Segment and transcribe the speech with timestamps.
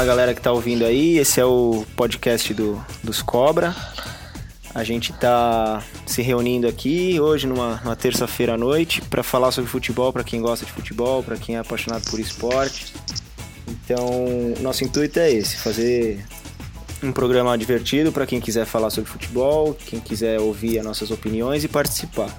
[0.00, 1.18] Olá, galera que tá ouvindo aí.
[1.18, 3.76] Esse é o podcast do, dos Cobra.
[4.74, 9.70] A gente tá se reunindo aqui hoje, numa, numa terça-feira à noite, para falar sobre
[9.70, 12.94] futebol, para quem gosta de futebol, para quem é apaixonado por esporte.
[13.68, 16.24] Então, nosso intuito é esse: fazer
[17.02, 21.62] um programa divertido para quem quiser falar sobre futebol, quem quiser ouvir as nossas opiniões
[21.62, 22.30] e participar.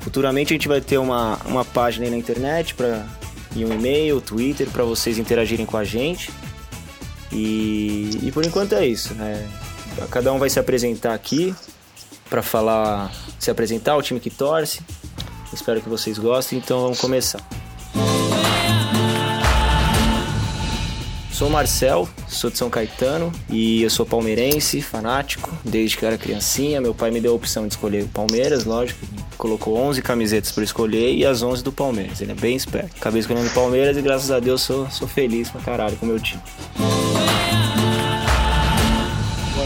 [0.00, 3.06] Futuramente a gente vai ter uma, uma página aí na internet pra,
[3.56, 6.30] e um e-mail, Twitter, para vocês interagirem com a gente.
[7.32, 9.14] E, e por enquanto é isso.
[9.14, 9.48] Né?
[10.10, 11.54] Cada um vai se apresentar aqui
[12.28, 14.80] para falar, se apresentar, o time que torce.
[15.52, 17.40] Espero que vocês gostem, então vamos começar.
[21.32, 26.18] Sou Marcel, sou de São Caetano e eu sou palmeirense, fanático, desde que eu era
[26.18, 26.82] criancinha.
[26.82, 29.06] Meu pai me deu a opção de escolher o Palmeiras, lógico.
[29.38, 32.20] Colocou 11 camisetas para escolher e as 11 do Palmeiras.
[32.20, 32.94] Ele é bem esperto.
[32.98, 36.08] Acabei escolhendo o Palmeiras e graças a Deus sou, sou feliz pra caralho com o
[36.10, 36.42] meu time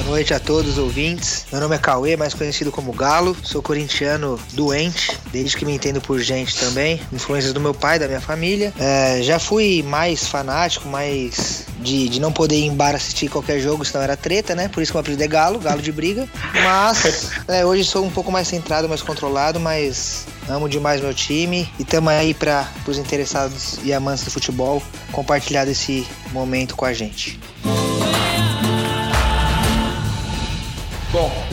[0.05, 1.47] noite a todos os ouvintes.
[1.51, 3.37] Meu nome é Cauê, mais conhecido como Galo.
[3.43, 7.01] Sou corintiano doente, desde que me entendo por gente também.
[7.13, 8.73] Influências do meu pai, da minha família.
[8.79, 13.61] É, já fui mais fanático, mais de, de não poder ir em bar assistir qualquer
[13.61, 14.69] jogo, senão era treta, né?
[14.69, 16.29] Por isso que meu apelido é Galo, Galo de briga.
[16.63, 21.69] Mas é, hoje sou um pouco mais centrado, mais controlado, mas amo demais meu time
[21.79, 26.93] e estamos aí para os interessados e amantes do futebol compartilhar esse momento com a
[26.93, 27.41] gente.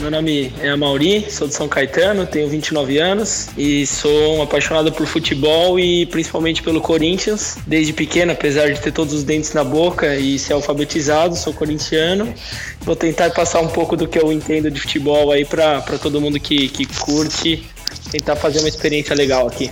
[0.02, 4.90] Meu nome é Amauri, sou de São Caetano, tenho 29 anos e sou um apaixonado
[4.90, 7.56] por futebol e principalmente pelo Corinthians.
[7.68, 12.34] Desde pequeno, apesar de ter todos os dentes na boca e ser alfabetizado, sou corintiano.
[12.80, 16.40] Vou tentar passar um pouco do que eu entendo de futebol aí para todo mundo
[16.40, 17.64] que, que curte,
[18.10, 19.70] tentar fazer uma experiência legal aqui.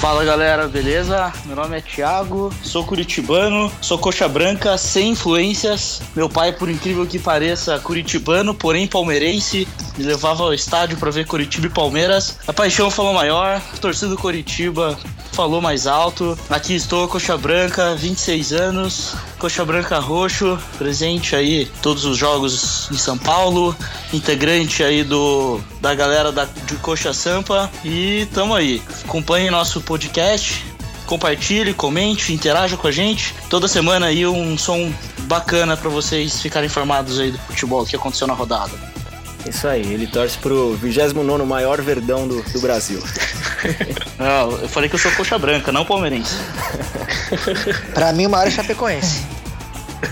[0.00, 1.32] Fala galera, beleza?
[1.44, 6.00] Meu nome é Thiago, sou curitibano, sou coxa branca, sem influências.
[6.14, 9.66] Meu pai, por incrível que pareça, curitibano, porém palmeirense.
[9.98, 12.38] Me levava ao estádio para ver Curitiba e Palmeiras.
[12.46, 14.96] A paixão falou maior, torcida do Curitiba
[15.38, 16.36] falou mais alto.
[16.50, 22.96] Aqui estou, Coxa Branca, 26 anos, Coxa Branca Roxo, presente aí todos os jogos em
[22.96, 23.76] São Paulo,
[24.12, 28.82] integrante aí do da galera da, de Coxa Sampa e tamo aí.
[29.04, 30.64] Acompanhe nosso podcast,
[31.06, 33.32] compartilhe, comente, interaja com a gente.
[33.48, 38.26] Toda semana aí um som bacana para vocês ficarem informados aí do futebol que aconteceu
[38.26, 38.72] na rodada.
[39.48, 43.02] Isso aí, ele torce pro 29 maior verdão do, do Brasil.
[44.18, 46.36] Não, eu falei que eu sou coxa branca, não palmeirense.
[47.94, 49.22] pra mim, o maior é Chapecoense.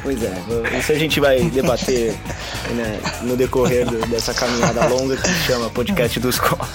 [0.03, 0.33] Pois é,
[0.79, 2.13] isso a gente vai debater
[2.75, 6.69] né, no decorrer do, dessa caminhada longa que se chama Podcast dos Copos.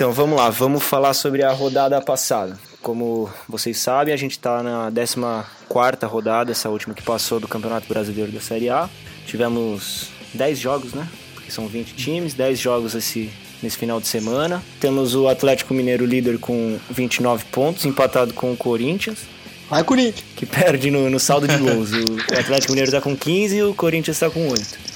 [0.00, 2.58] Então vamos lá, vamos falar sobre a rodada passada.
[2.80, 4.90] Como vocês sabem, a gente está na
[5.68, 8.88] 14 rodada, essa última que passou do Campeonato Brasileiro da Série A.
[9.26, 11.06] Tivemos 10 jogos, né?
[11.34, 13.30] Porque são 20 times, 10 jogos esse,
[13.62, 14.62] nesse final de semana.
[14.80, 19.18] Temos o Atlético Mineiro líder com 29 pontos, empatado com o Corinthians.
[19.68, 20.24] Vai, Corinthians!
[20.34, 21.90] Que perde no, no saldo de gols.
[21.92, 24.89] o Atlético Mineiro está com 15 e o Corinthians está com 8.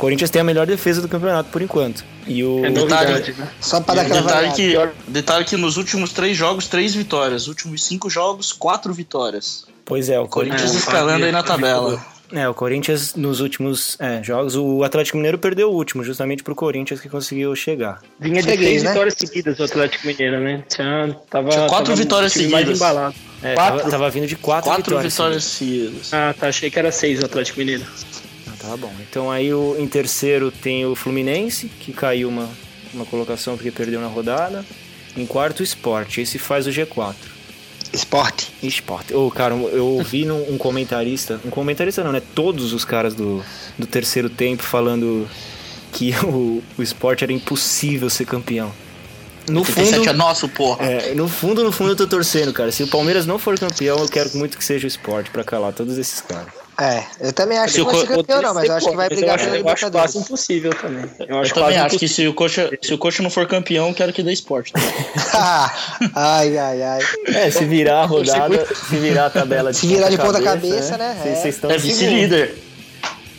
[0.00, 2.02] Corinthians tem a melhor defesa do campeonato por enquanto.
[2.26, 3.46] E o é novidade, né?
[3.60, 4.74] Só para dar aquela detalhe que,
[5.06, 7.48] detalhe que nos últimos três jogos, três vitórias.
[7.48, 9.66] Últimos cinco jogos, quatro vitórias.
[9.84, 12.02] Pois é, o Corinthians é, escalando aí na tabela.
[12.32, 16.54] É, o Corinthians nos últimos é, jogos, o Atlético Mineiro perdeu o último, justamente pro
[16.54, 18.00] Corinthians que conseguiu chegar.
[18.18, 18.90] Vinha de três né?
[18.90, 20.64] vitórias seguidas o Atlético Mineiro, né?
[20.66, 22.52] Tinha, tava, Tinha quatro tava vitórias seguidas.
[22.52, 23.14] Mais embalado.
[23.42, 23.78] É, quatro?
[23.80, 26.14] Tava, tava, vindo de quatro, quatro vitórias, vitórias seguidas.
[26.14, 26.48] Ah, tá.
[26.48, 27.84] Achei que era seis o Atlético Mineiro.
[28.60, 28.92] Tá bom.
[29.00, 32.48] Então aí o, em terceiro tem o Fluminense, que caiu uma,
[32.92, 34.64] uma colocação porque perdeu na rodada.
[35.16, 36.18] Em quarto, o Sport.
[36.18, 37.14] Esse faz o G4.
[37.92, 38.52] Esporte.
[38.62, 39.14] Esporte.
[39.14, 42.22] Ô, oh, cara, eu ouvi um comentarista, um comentarista não, né?
[42.34, 43.42] Todos os caras do,
[43.76, 45.28] do terceiro tempo falando
[45.92, 48.72] que o, o esporte era impossível ser campeão.
[49.48, 50.84] No 87 fundo, é nosso, porra.
[50.84, 52.70] é, no fundo, no fundo eu tô torcendo, cara.
[52.70, 55.72] Se o Palmeiras não for campeão, eu quero muito que seja o esporte pra calar
[55.72, 56.59] todos esses caras.
[56.80, 58.88] É, eu também acho Se que o não vai ser campeão, não, mas eu acho
[58.88, 60.16] que vai brigar eu pela acho, eu acho quase Libertadores.
[60.16, 61.04] impossível também.
[61.18, 63.46] Eu Eu acho também quase acho que se o, coxa, se o Coxa não for
[63.46, 64.72] campeão, eu quero que dê esporte.
[66.14, 67.00] ai, ai, ai.
[67.34, 70.96] É, se virar a rodada, se virar a tabela de Se virar de ponta cabeça,
[70.96, 71.16] né?
[71.22, 71.40] Vocês É.
[71.42, 72.54] vocês estão É vice-líder.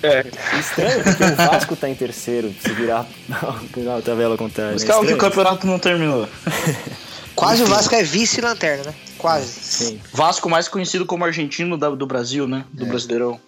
[0.03, 0.25] É.
[0.59, 3.05] Estranho, porque o Vasco tá em terceiro, se virar
[3.97, 4.73] a tabela contrária.
[4.73, 4.87] Mas né?
[4.87, 5.31] calma que o Estranho.
[5.31, 6.27] campeonato não terminou.
[7.41, 8.93] Quase o Vasco é vice-lanterna, né?
[9.17, 9.47] Quase.
[9.47, 9.99] Sim.
[10.13, 12.63] Vasco mais conhecido como argentino da- do Brasil, né?
[12.71, 13.39] Do Brasileirão.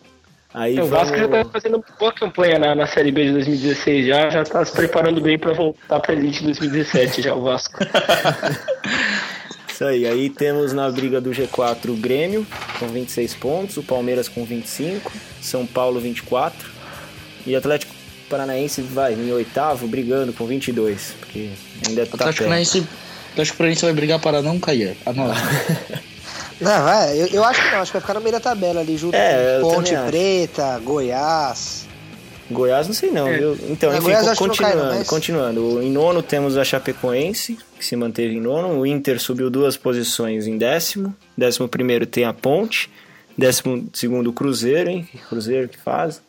[0.51, 1.45] Aí O Vasco já vamos...
[1.48, 4.72] tá fazendo uma boa campanha na, na Série B de 2016 já, já tá se
[4.72, 7.78] preparando bem pra voltar pra Elite de 2017 já o Vasco.
[9.72, 12.46] Isso aí, aí temos na briga do G4 o Grêmio
[12.80, 15.12] com 26 pontos, o Palmeiras com 25,
[15.42, 16.69] São Paulo 24
[17.46, 17.94] e Atlético
[18.30, 21.50] Paranaense vai em oitavo brigando com 22, porque
[21.88, 22.44] ainda O tá Atlético
[23.36, 23.54] perto.
[23.54, 24.96] Paranaense Atlético Paranaense vai brigar para não cair.
[25.06, 25.28] Ah, não.
[26.62, 28.80] Não, vai, eu, eu acho que não, acho que vai ficar no meio da tabela
[28.82, 30.08] ali, junto É, eu com Ponte acho.
[30.08, 31.88] Preta, Goiás.
[32.52, 33.38] Goiás não sei não, É.
[33.38, 33.58] viu?
[33.70, 35.82] Então, É, enfim, Goiás acho que continuando, não, mas- continuando.
[35.82, 38.80] Em nono temos a Chapecoense, que se manteve em nono.
[38.80, 41.14] O Inter subiu duas posições em décimo.
[41.38, 42.90] Décimo primeiro tem a Ponte.
[43.38, 45.08] Décimo segundo o Cruzeiro, hein?
[45.28, 46.22] Cruzeiro que faz.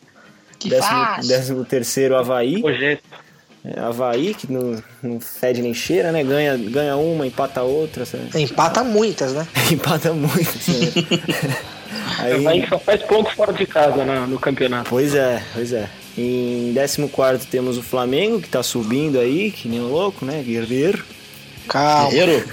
[0.58, 1.28] Que décimo, faz?
[1.28, 2.60] décimo terceiro Havaí.
[2.62, 3.02] Projeto.
[3.64, 6.22] É, Havaí, que não, não fede nem cheira, né?
[6.22, 8.04] Ganha, ganha uma, empata outra.
[8.04, 8.24] sabe?
[8.34, 9.46] Empata muitas, né?
[9.72, 10.50] empata muito.
[10.50, 11.56] assim, né?
[12.18, 14.90] Aí, Aí só faz ponto fora de casa na- no campeonato.
[14.90, 15.88] Pois é, pois é.
[16.18, 16.72] Em
[17.08, 20.42] 14 temos o Flamengo, que tá subindo aí, que nem um louco, né?
[20.46, 21.04] Guerreiro.
[21.68, 22.10] Calma.
[22.10, 22.48] Guerreiro.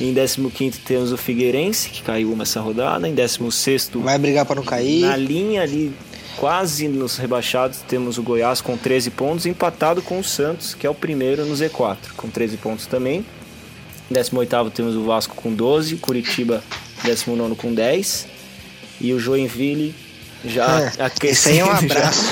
[0.00, 0.12] Em
[0.50, 3.08] 15 temos o Figueirense, que caiu uma essa rodada.
[3.08, 5.00] Em 16 Vai brigar pra não cair.
[5.02, 5.92] na linha ali,
[6.36, 10.90] quase nos rebaixados, temos o Goiás com 13 pontos, empatado com o Santos, que é
[10.90, 13.24] o primeiro no Z4, com 13 pontos também.
[14.10, 16.62] Em 18 temos o Vasco com 12, Curitiba
[17.02, 18.26] 19 com 10.
[19.00, 19.94] E o Joinville
[20.44, 21.32] já É, aquecendo.
[21.32, 22.22] Esse aí é um abraço.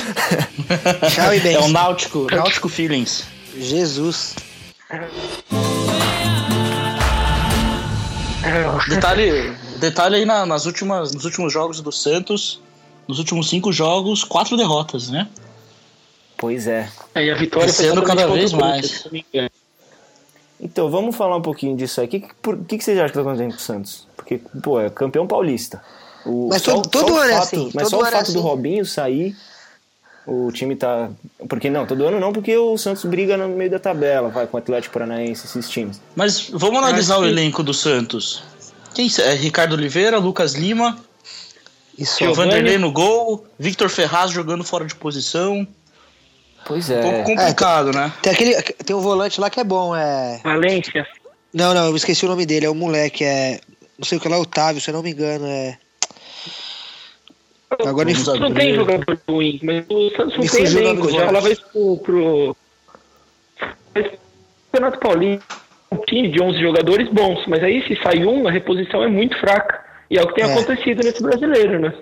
[1.13, 1.55] Tchau e bem.
[1.55, 2.27] É o Náutico.
[2.31, 3.25] Náutico Feelings.
[3.59, 4.35] Jesus.
[8.89, 12.61] Detalhe, detalhe aí na- nas últimas, nos últimos jogos do Santos.
[13.07, 15.29] Nos últimos cinco jogos, quatro derrotas, né?
[16.37, 16.89] Pois é.
[17.15, 19.07] Aí a vitória exatamente cada vez mais.
[20.61, 22.07] Então, vamos falar um pouquinho disso aí.
[22.07, 24.07] O que, que, por- que, que vocês acham que tá acontecendo com o Santos?
[24.17, 25.83] Porque, pô, é campeão paulista.
[26.25, 28.11] O, Mas só- todo- todo só o ano é fato- assim, Mas só o é
[28.11, 28.41] fato do assim.
[28.41, 29.37] Robinho sair,
[30.27, 31.11] o time tá...
[31.49, 34.57] Porque não, todo ano não, porque o Santos briga no meio da tabela, vai com
[34.57, 36.01] o Atlético Paranaense, esses times.
[36.17, 38.43] Mas vamos analisar o elenco do Santos.
[38.95, 39.35] Quem é?
[39.35, 40.97] Ricardo Oliveira, Lucas Lima,
[41.99, 42.33] Isso.
[42.35, 45.67] Vanderlei no gol, Victor Ferraz jogando fora de posição.
[46.67, 47.23] Pois Um pouco é.
[47.23, 48.13] complicado, né?
[48.23, 50.41] Tem, aquele, tem um volante lá que é bom, é.
[50.43, 51.07] Valência.
[51.53, 53.61] Não, não, eu esqueci o nome dele, é o moleque, é.
[53.99, 55.79] Não sei o que lá, Otávio, se eu não me engano, é.
[57.85, 58.55] Agora me, Não abrir.
[58.55, 61.11] tem jogador ruim, mas o Santos não tem elenco.
[61.11, 62.57] Já falava isso pro, pro...
[63.93, 64.11] pro
[64.73, 65.65] Campeonato Paulista.
[65.91, 69.39] Um time de 11 jogadores bons, mas aí se sai um, a reposição é muito
[69.39, 69.84] fraca.
[70.15, 70.53] E é o que tem É.
[70.53, 71.93] acontecido nesse brasileiro, né?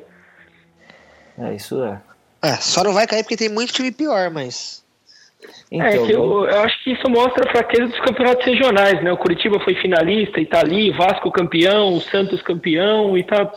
[1.39, 1.99] É, isso é.
[2.43, 4.83] É, só não vai cair porque tem muito time pior, mas.
[5.71, 9.03] Então, é, que vamos- eu, eu acho que isso mostra a fraqueza dos campeonatos regionais,
[9.03, 9.11] né?
[9.13, 13.51] O Curitiba foi finalista e tá ali, Vasco campeão, o Santos campeão e tá.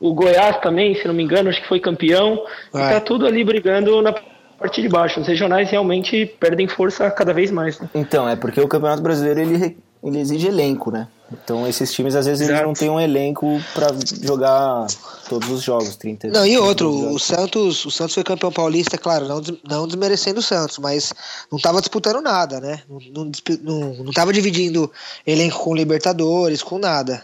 [0.00, 2.44] O Goiás também, se não me engano, acho que foi campeão.
[2.74, 2.78] É.
[2.78, 4.12] E tá tudo ali brigando na
[4.58, 5.20] parte de baixo.
[5.20, 7.88] Os regionais realmente perdem força cada vez mais, né?
[7.94, 11.06] Então, é porque o Campeonato Brasileiro ele, ele exige elenco, né?
[11.30, 13.88] Então esses times às vezes eles não têm um elenco pra
[14.22, 14.86] jogar
[15.28, 18.96] todos os jogos, 30 Não, e 30 outro, o Santos, o Santos foi campeão paulista,
[18.96, 21.12] claro, não, não desmerecendo o Santos, mas
[21.52, 22.80] não tava disputando nada, né?
[22.88, 23.30] Não, não,
[23.62, 24.90] não, não tava dividindo
[25.26, 27.22] elenco com Libertadores, com nada.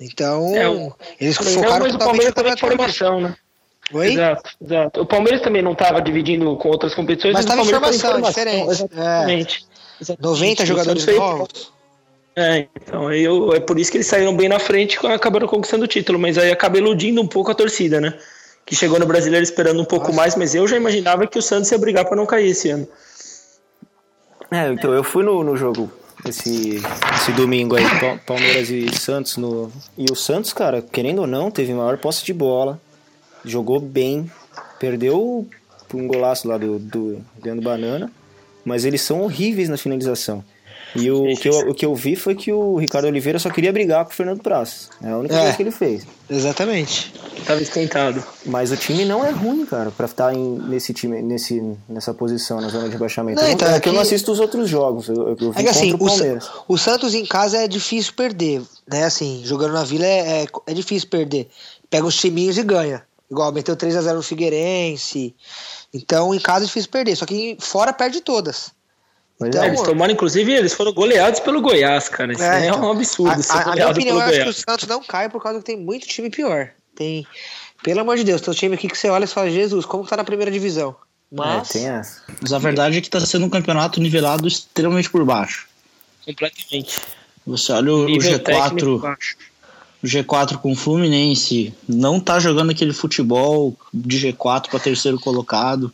[0.00, 3.36] Então, É, o- eles Não, focaram mas o Palmeiras no também formação, né?
[3.92, 4.12] Oi?
[4.14, 5.00] Exato, exato.
[5.02, 8.18] O Palmeiras também não estava dividindo com outras competições, Mas o tava em Palmeiras formação,
[8.18, 8.68] em diferente.
[8.68, 8.72] É.
[8.72, 9.66] Exatamente.
[10.00, 10.22] Exatamente.
[10.22, 11.72] 90 O jogadores novos.
[12.34, 15.46] É, então aí eu, é por isso que eles saíram bem na frente e acabaram
[15.46, 18.14] conquistando o título, mas aí acaba iludindo um pouco a torcida, né?
[18.64, 21.70] Que chegou no brasileiro esperando um pouco mais, mas eu já imaginava que o Santos
[21.70, 22.88] ia brigar para não cair esse ano.
[24.50, 25.90] É, então eu fui no, no jogo
[26.26, 26.80] esse,
[27.14, 29.70] esse domingo aí, Pa- Palmeiras e Santos no.
[29.98, 32.80] E o Santos, cara, querendo ou não, teve maior posse de bola,
[33.44, 34.30] jogou bem,
[34.78, 35.46] perdeu
[35.92, 38.10] um golaço lá do, do Leandro Banana,
[38.64, 40.42] mas eles são horríveis na finalização.
[40.94, 43.72] E o, que eu, o que eu vi foi que o Ricardo Oliveira só queria
[43.72, 44.88] brigar com o Fernando Praça.
[45.02, 45.40] É a única É.
[45.40, 46.06] coisa que ele fez.
[46.28, 47.12] Exatamente.
[47.46, 48.22] Tava esquentado.
[48.44, 52.60] Mas o time não é ruim, cara, pra estar em, nesse time, nesse, nessa posição,
[52.60, 53.40] na zona de baixamento.
[53.40, 55.08] Não, Eu então, é é que eu não assisto os outros jogos.
[55.08, 56.50] Eu, eu, eu vi É que assim, contra o Palmeiras.
[56.68, 59.04] o Santos em casa é difícil perder, né?
[59.04, 61.48] Assim, jogando na Vila é, é, é difícil perder.
[61.88, 63.02] Pega os timinhos e ganha.
[63.30, 65.34] Igual meteu 3x0 no Figueirense.
[65.92, 67.16] Então, em casa é difícil perder.
[67.16, 68.70] Só que fora perde todas.
[69.42, 72.32] Mas Então, é, É, eles tomaram, inclusive, eles foram goleados pelo Goiás, cara.
[72.32, 73.42] Isso É, é, então, um absurdo.
[73.42, 74.52] ser A, a- a minha goleado opinião pelo é que o.
[74.52, 76.70] Santos não cai por causa que tem muito time pior.
[76.94, 77.26] Tem.
[77.82, 80.06] Pelo amor de Deus, tem um time aqui que você olha e fala, Jesus, como
[80.06, 80.94] tá na primeira divisão?
[81.30, 81.70] Mas.
[81.70, 82.22] é, tem essa.
[82.40, 85.66] Mas a verdade é que tá sendo um campeonato nivelado extremamente por baixo.
[86.24, 87.00] Completamente.
[87.46, 89.36] Você olha o técnico G4, baixo.
[90.02, 95.92] o G4 com o Fluminense, não tá jogando aquele futebol de G4 para terceiro colocado.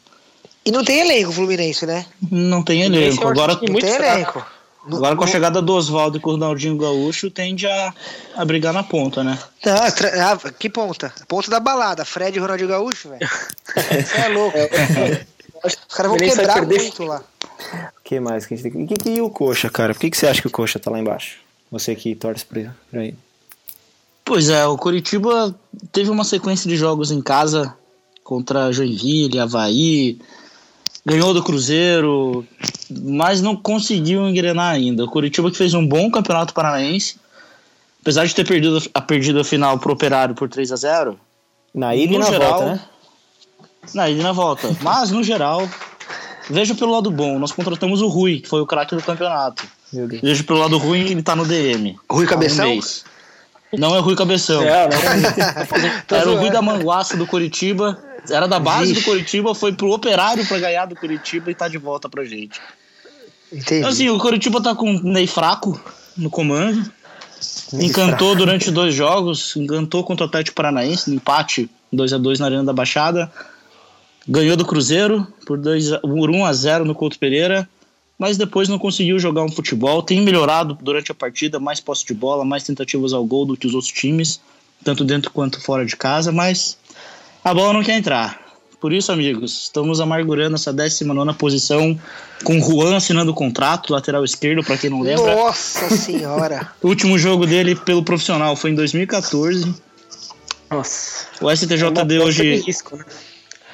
[0.68, 2.04] E não tem elenco o Fluminense, né?
[2.30, 3.24] Não tem elenco.
[3.24, 4.12] é Agora, muito tem fraco.
[4.38, 4.46] elenco.
[4.86, 7.92] No- agora com a chegada do Oswaldo e com o Ronaldinho Gaúcho, tende a,
[8.36, 9.38] a brigar na ponta, né?
[9.64, 11.12] Não, tra- ah, que ponta?
[11.26, 12.04] Ponta da balada.
[12.04, 13.26] Fred e Ronaldinho Gaúcho, velho.
[13.74, 14.56] Você é louco.
[15.64, 16.80] Os caras vão quebrar perder.
[16.82, 17.22] muito lá.
[17.98, 18.94] O que mais que a gente tem que...
[18.94, 19.92] E, que, e o Coxa, cara?
[19.94, 21.38] Por que, que você acha que o Coxa tá lá embaixo?
[21.72, 23.16] Você que torce pra, pra ele.
[24.24, 25.54] Pois é, o Coritiba
[25.90, 27.74] teve uma sequência de jogos em casa
[28.22, 30.18] contra Joinville, Havaí,
[31.08, 32.46] ganhou do Cruzeiro,
[32.90, 35.04] mas não conseguiu engrenar ainda.
[35.04, 37.16] O Coritiba que fez um bom campeonato paranaense,
[38.02, 41.18] apesar de ter perdido a, perdido a final pro Operário por 3 a 0
[41.74, 42.80] Na ida e na geral, volta, né?
[43.94, 44.76] na ida e na volta.
[44.82, 45.68] Mas, no geral,
[46.50, 49.66] veja pelo lado bom, nós contratamos o Rui, que foi o craque do campeonato.
[49.92, 51.98] Veja pelo lado ruim, ele tá no DM.
[52.10, 52.68] Rui um Cabeção?
[52.68, 53.04] mês.
[53.72, 54.62] Não é Rui Cabeção.
[54.62, 54.88] É,
[56.10, 56.36] Era o.
[56.36, 57.98] Rui da Manguaça do Curitiba.
[58.30, 59.00] Era da base Vixe.
[59.00, 62.60] do Curitiba, foi pro operário pra ganhar do Curitiba e tá de volta pra gente.
[63.52, 63.76] Entendi.
[63.80, 65.80] Então, assim, o Curitiba tá com o Ney fraco
[66.16, 66.90] no comando.
[67.72, 72.46] encantou durante dois jogos, encantou contra o Atlético Paranaense, no empate 2 a 2 na
[72.46, 73.30] Arena da Baixada.
[74.26, 77.68] Ganhou do Cruzeiro por, 2 a- por 1 a 0 no Couto Pereira,
[78.18, 80.02] mas depois não conseguiu jogar um futebol.
[80.02, 83.66] Tem melhorado durante a partida, mais posse de bola, mais tentativas ao gol do que
[83.66, 84.40] os outros times,
[84.84, 86.76] tanto dentro quanto fora de casa, mas
[87.44, 88.40] a bola não quer entrar.
[88.80, 91.98] Por isso, amigos, estamos amargurando essa 19 posição
[92.44, 95.34] com o Juan assinando o contrato, lateral esquerdo, para quem não lembra.
[95.34, 96.70] Nossa senhora.
[96.80, 99.74] O último jogo dele pelo profissional foi em 2014.
[100.70, 101.26] Nossa.
[101.40, 103.04] O STJD de hoje risco, né?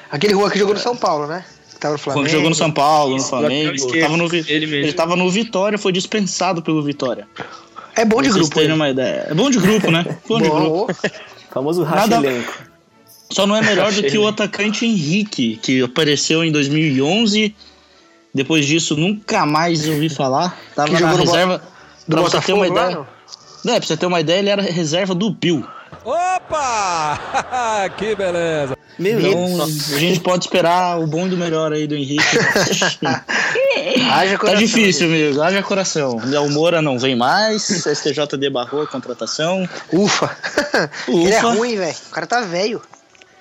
[0.09, 1.45] Aquele rua que jogou no São Paulo, né?
[1.71, 2.23] Que Tava no Flamengo.
[2.25, 4.75] quando jogou no São Paulo, no Flamengo, tava no, ele mesmo.
[4.75, 7.27] ele tava no Vitória, foi dispensado pelo Vitória.
[7.95, 8.55] É bom de vocês grupo.
[8.55, 8.73] terem ele.
[8.75, 9.27] uma ideia.
[9.29, 10.03] É bom de grupo, né?
[10.27, 10.87] Bom de grupo.
[11.51, 12.53] Famoso racha Nada- elenco.
[13.29, 17.55] Só não é melhor do que o atacante Henrique, que apareceu em 2011.
[18.33, 20.57] Depois disso, nunca mais ouvi falar.
[20.75, 21.61] Tava Que na reserva.
[22.07, 22.91] Do pra você ter uma ideia.
[22.91, 23.07] não?
[23.63, 25.65] Não, pra você ter uma ideia, ele era reserva do Bill.
[26.03, 27.89] Opa!
[27.97, 28.77] que beleza!
[28.97, 32.23] Meu Então, a gente pode esperar o bom e do melhor aí do Henrique.
[34.11, 35.41] Haja Tá coração, difícil, amigo.
[35.41, 36.21] Haja coração.
[36.23, 37.63] Léo Moura não vem mais.
[37.85, 39.67] STJD barrou a contratação.
[39.91, 40.35] Ufa.
[41.07, 41.49] Ele é Ufa.
[41.53, 41.95] ruim, velho.
[42.07, 42.81] O cara tá velho.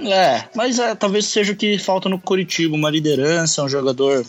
[0.00, 2.74] É, mas é, talvez seja o que falta no Curitiba.
[2.74, 4.24] Uma liderança, um jogador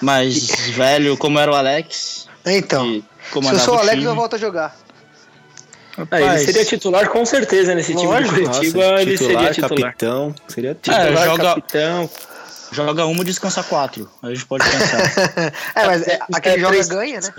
[0.00, 2.28] mais velho, como era o Alex.
[2.44, 4.04] Então, se eu sou o Alex, time.
[4.04, 4.76] eu volto a jogar.
[5.96, 8.46] Ah, ele Rapaz, seria titular com certeza nesse time do Curitiba.
[8.48, 9.80] Nossa, ele titular, seria titular.
[9.92, 10.34] capitão.
[10.48, 12.10] Seria É, Titular, joga- capitão.
[12.72, 14.10] Joga uma e descansa quatro.
[14.20, 15.52] A gente pode pensar.
[15.76, 17.34] é, mas é, aquele é joga três- ganha, né?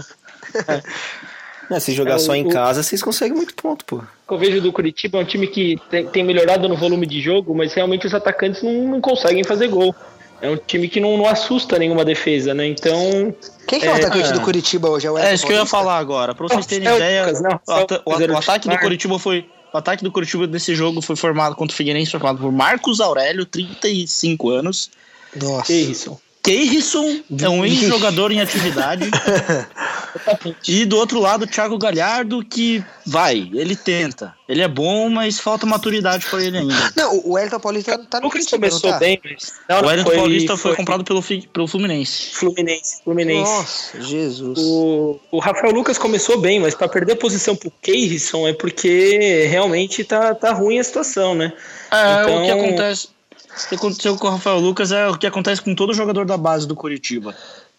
[0.68, 0.82] É,
[1.80, 3.98] se jogar É, só o- em o- casa, vocês conseguem muito ponto, pô.
[3.98, 7.06] O que eu vejo do Curitiba é um time que tem, tem melhorado no volume
[7.06, 9.94] de jogo, mas realmente os atacantes não, não conseguem fazer gol.
[10.42, 12.68] É um time que não, não assusta nenhuma defesa, né?
[12.68, 13.34] Então.
[13.68, 14.32] Quem que é o É, atacante é.
[14.34, 15.08] do Curitiba hoje?
[15.08, 16.36] É, o é isso que eu ia falar agora.
[16.36, 18.78] Pra vocês terem É o ideia, não, o, ata- o- o o ataque do.
[18.78, 19.46] Curitiba foi.
[19.74, 23.46] O ataque do Curitiba desse jogo foi formado contra o Figueirense, formado por Marcos Aurélio,
[23.46, 24.90] 35 anos.
[25.36, 25.66] Nossa.
[25.68, 26.20] Que isso.
[26.46, 29.10] Keirson é um ex-jogador em atividade.
[30.68, 34.34] e do outro lado, o Thiago Galhardo, que vai, ele tenta.
[34.48, 36.76] Ele é bom, mas falta maturidade pra ele ainda.
[36.96, 39.00] Não, o- Elton Paulista tá O no Lucas Curitiba, começou tá?
[39.00, 39.54] bem, mas.
[39.68, 42.30] Não, o Wellington Paulista foi, comprado pelo, pelo Fluminense.
[42.34, 43.02] Fluminense.
[43.04, 43.52] Fluminense.
[43.52, 44.60] Nossa, Jesus.
[44.62, 49.48] O, o Rafael Lucas começou bem, mas para perder a posição pro Keirson é porque
[49.50, 51.52] realmente tá, tá ruim a situação, né?
[51.92, 53.15] É, Então- o que acontece.
[53.64, 56.38] O que aconteceu com o Rafael Lucas é o que acontece com todo jogador da
[56.38, 57.34] base do Curitiba.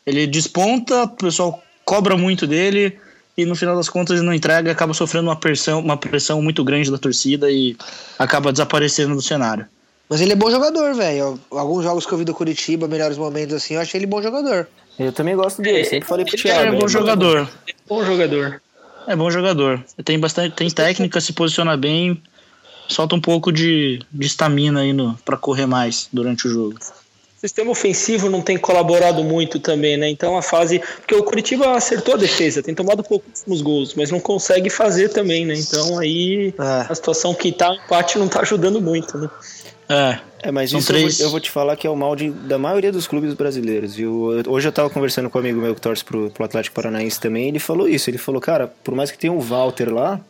[0.07, 2.99] Ele desponta, o pessoal cobra muito dele
[3.37, 6.65] e no final das contas ele não entrega, acaba sofrendo uma pressão, uma pressão muito
[6.65, 7.77] grande da torcida e
[8.19, 9.67] acaba desaparecendo do cenário.
[10.09, 11.39] Mas ele é bom jogador, velho.
[11.51, 14.69] Alguns jogos que eu vi do Curitiba, melhores momentos assim, eu achei ele bom jogador.
[14.99, 16.61] Eu também gosto dele, É, sempre falei pro ele Thiago.
[16.61, 17.49] é ele bom jogador.
[17.89, 18.63] Bom jogador.
[19.07, 19.85] É bom jogador.
[20.05, 22.23] Tem bastante, tem técnica, se posiciona bem.
[22.91, 26.77] Falta um pouco de estamina aí no, pra correr mais durante o jogo.
[26.79, 30.09] O sistema ofensivo não tem colaborado muito também, né?
[30.09, 30.81] Então a fase.
[30.99, 35.45] Porque o Curitiba acertou a defesa, tem tomado pouquíssimos gols, mas não consegue fazer também,
[35.45, 35.55] né?
[35.55, 36.87] Então aí É.
[36.91, 39.29] a situação que tá, o empate não tá ajudando muito, né?
[39.89, 41.21] É, É, mas São isso eu vou- três.
[41.21, 44.43] eu, vou, te falar que é o mal de, da maioria dos clubes brasileiros, viu?
[44.49, 47.49] Hoje eu tava conversando com um amigo meu que torce pro, pro Atlético Paranaense também,
[47.49, 50.21] ele falou isso, ele falou, cara, por mais que tenha um Walter lá,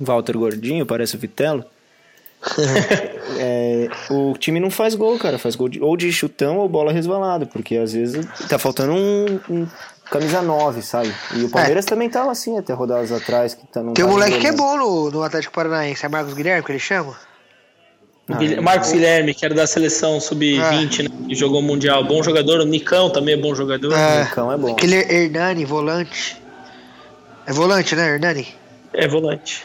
[0.00, 1.64] Walter Gordinho, parece o Vitelo,
[3.38, 6.92] é, o time não faz gol, cara, faz gol de- ou de chutão ou bola
[6.92, 9.66] resvalada, porque às vezes tá faltando um, um
[10.10, 11.12] camisa 9, sabe?
[11.34, 14.12] E o Palmeiras também tava assim até rodadas atrás, que tá, não Tem um tá
[14.14, 17.14] moleque que é bom no, no Atlético Paranaense, é Marcos Guilherme que ele chama?
[18.28, 18.60] Ah, é.
[18.60, 21.10] Marcos Guilherme, que era da seleção sub-20, né?
[21.28, 22.02] Que jogou Mundial.
[22.04, 22.60] Bom jogador.
[22.60, 23.92] O Nicão também é bom jogador.
[23.96, 24.72] É, Nicão é bom.
[24.72, 26.36] Aquele Hernani, volante.
[27.46, 28.48] É volante, né, Hernani?
[28.92, 29.62] É volante.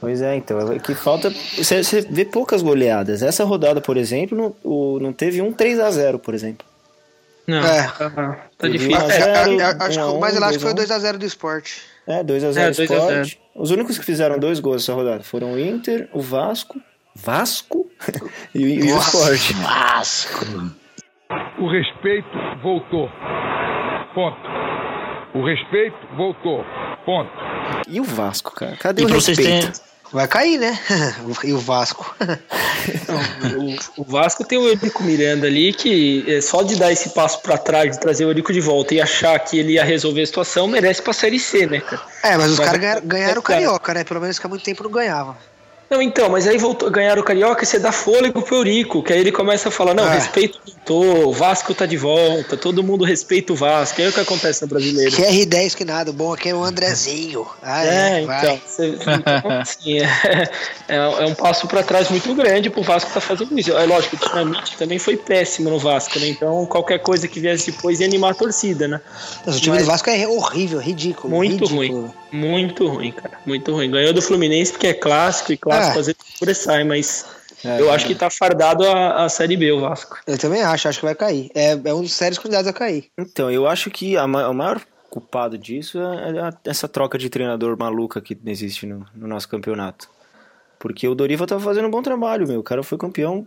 [0.00, 1.28] Pois é, então, é que falta.
[1.30, 3.20] Você, você vê poucas goleadas.
[3.22, 6.64] Essa rodada, por exemplo, não, o, não teve um 3x0, por exemplo.
[7.46, 7.82] Não, É.
[7.88, 8.92] tá, tá difícil.
[8.96, 10.90] um a É, zero, é, é, um acho que o mais elástico foi o dois
[10.90, 11.00] a um.
[11.00, 11.82] 2x0 do esporte.
[12.06, 13.22] É, 2x0 É, 2 a 0.
[13.22, 13.34] Sport.
[13.56, 16.80] Os únicos que fizeram dois gols essa rodada foram o Inter, o Vasco.
[17.16, 17.90] Vasco?
[18.54, 18.98] e, o- e o.
[18.98, 19.52] Sport.
[19.54, 20.44] Vasco.
[21.60, 22.28] O respeito
[22.62, 23.08] voltou.
[24.14, 24.36] Ponto.
[25.34, 26.64] O respeito voltou.
[27.04, 27.30] Ponto.
[27.88, 28.76] E o Vasco, cara?
[28.76, 29.72] Cadê E o respeito?
[30.12, 30.78] Vai cair, né?
[31.44, 32.14] e o Vasco.
[33.96, 37.40] O, o Vasco tem o Eurico Miranda ali que é, só de dar esse passo
[37.42, 40.26] pra trás, de trazer o Eurico de volta e achar que ele ia resolver a
[40.26, 42.02] situação, merece pra Série C, né, cara?
[42.22, 43.60] É, mas os caras ganharam, ganharam o Cara.
[43.60, 44.04] Carioca, né?
[44.04, 45.36] Pelo menos que há muito tempo não ganhava.
[45.90, 49.10] Não, então, mas aí voltou, ganharam o Carioca e você dá fôlego pro Eurico, que
[49.12, 50.10] aí ele começa a falar, não, Ah.
[50.12, 54.00] respeito voltou, o Vasco tá de volta, todo mundo respeita o Vasco.
[54.00, 55.14] Aí é o que acontece no brasileiro.
[55.16, 57.46] QR10 que nada, o bom aqui é o Andrezinho.
[57.62, 60.02] Ah, É, é, então, você- então, assim, é,
[60.88, 63.72] é, é um passo pra trás muito grande pro Vasco tá fazendo isso.
[63.76, 66.28] É lógico, o Dinamite também foi péssimo no Vasco, né?
[66.28, 69.00] Então qualquer coisa que viesse depois ia animar a torcida, né?
[69.46, 71.34] Mas o time Mas- do Vasco é horrível, ridículo.
[71.34, 71.76] Muito ridículo.
[72.00, 72.10] ruim.
[72.32, 73.38] Muito ruim, cara.
[73.46, 73.90] Muito ruim.
[73.90, 76.00] Ganhou do Fluminense porque é clássico e clássico Ah.
[76.00, 77.26] às vezes sobressai, mas
[77.64, 80.18] É, eu acho que tá fardado a, a Série B, o Vasco.
[80.26, 81.50] Eu também acho, acho que vai cair.
[81.54, 83.06] É, é um dos sérios candidatos a cair.
[83.18, 87.28] Então, eu acho que a o maior culpado disso é é a- essa troca de
[87.30, 90.08] treinador maluca que existe no, no nosso campeonato.
[90.78, 92.60] Porque o Dorival tava fazendo um bom trabalho, meu.
[92.60, 93.44] O cara foi campeão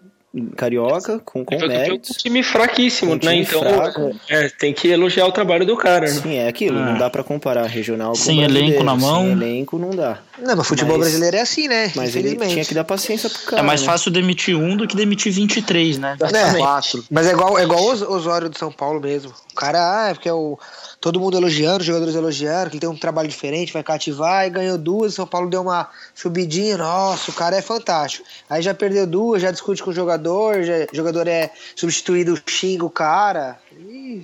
[0.55, 3.19] carioca, com, com com um time fraquíssimo, Um né?
[3.19, 4.15] time Então fraco.
[4.29, 6.21] é, tem que elogiar o trabalho do cara, né?
[6.21, 6.79] Sim, é aquilo.
[6.79, 6.85] Ah.
[6.85, 9.23] Não dá pra comparar regional com Sem elenco na mão.
[9.23, 10.19] Sem elenco não dá.
[10.39, 11.91] Não, mas futebol Mas- brasileiro é assim, né?
[11.95, 13.61] Mas ele tinha que dar paciência pro cara.
[13.61, 13.87] É mais né?
[13.87, 16.15] fácil demitir um do que demitir 23, né?
[16.21, 16.57] É.
[16.57, 17.03] Quatro.
[17.11, 19.31] Mas é igual, é igual o Os- Osório do São Paulo mesmo.
[19.51, 20.57] O cara, ah, é porque é o,
[21.01, 24.51] todo mundo elogiando, os jogadores elogiando, que ele tem um trabalho diferente, vai cativar e
[24.51, 25.15] ganhou duas.
[25.15, 28.23] São Paulo deu uma subidinha, nossa, o cara é fantástico.
[28.47, 32.85] Aí já perdeu duas, já discute com o jogador, já, o jogador é substituído, xinga
[32.85, 33.57] o cara.
[33.75, 34.21] E,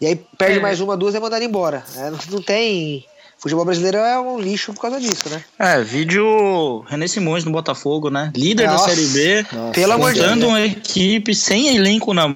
[0.00, 0.62] e aí perde É.
[0.62, 1.84] mais uma, duas é mandado embora.
[1.96, 3.04] É, não, não tem.
[3.40, 5.44] Futebol brasileiro é um lixo por causa disso, né?
[5.60, 8.32] É, vídeo René Simões no Botafogo, né?
[8.34, 8.88] Líder da Nossa.
[8.90, 9.46] Série B.
[9.52, 10.42] Nossa, Pelo amor de Deus.
[10.42, 12.34] uma equipe sem elenco na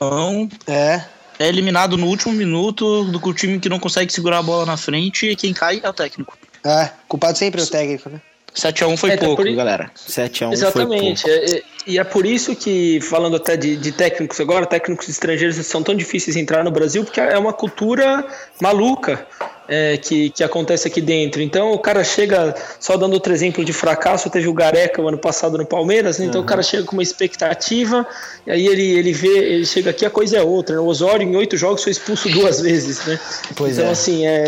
[0.00, 0.48] mão.
[0.66, 1.02] É.
[1.38, 5.30] É eliminado no último minuto do time que não consegue segurar a bola na frente
[5.30, 6.36] e quem cai é o técnico.
[6.64, 6.90] É.
[7.06, 8.20] Culpado sempre é o técnico, né?
[8.54, 9.90] 7x1 foi É, tá pouco, por galera.
[9.96, 11.22] 7x1 Exatamente.
[11.22, 11.52] foi pouco.
[11.52, 15.56] É- é- e é por isso que, falando até de, de técnicos agora, técnicos estrangeiros
[15.64, 18.26] são tão difíceis de entrar no Brasil, porque é uma cultura
[18.60, 19.26] maluca
[19.68, 21.42] é, que, que acontece aqui dentro.
[21.42, 25.18] Então o cara chega, só dando outro exemplo de fracasso, teve o Gareca o ano
[25.18, 26.26] passado no Palmeiras, né?
[26.26, 28.06] então o cara chega com uma expectativa,
[28.46, 30.76] e aí ele, ele vê, ele chega aqui, a coisa é outra.
[30.76, 30.80] né?
[30.80, 33.20] O Osório, em oito jogos, foi expulso duas vezes, né?
[33.54, 33.92] Pois então, é.
[33.92, 34.44] assim, é,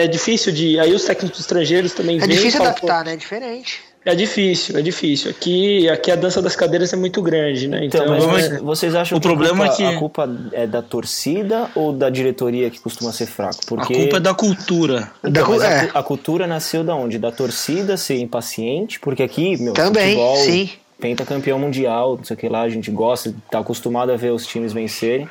[0.00, 0.78] é, é difícil de.
[0.78, 3.14] Aí os técnicos estrangeiros também É e difícil falam, "Pô, adaptar, né?
[3.14, 3.89] É diferente.
[4.04, 5.30] É difícil, é difícil.
[5.30, 7.84] Aqui, aqui a dança das cadeiras é muito grande, né?
[7.84, 10.30] Então, Então, mas é- vocês- acham o que a problema culpa, é que- a culpa
[10.52, 13.58] é da torcida ou da diretoria que costuma ser fraco?
[13.66, 15.10] Porque A culpa é da cultura.
[15.24, 15.86] Então, Da a, é.
[15.86, 17.18] cu- a cultura nasceu da onde?
[17.18, 20.70] Da torcida ser impaciente, porque aqui, meu, Também, futebol, sim.
[20.98, 24.46] pentacampeão mundial, não sei o que lá, a gente gosta, tá acostumado a ver os
[24.46, 25.28] times vencerem.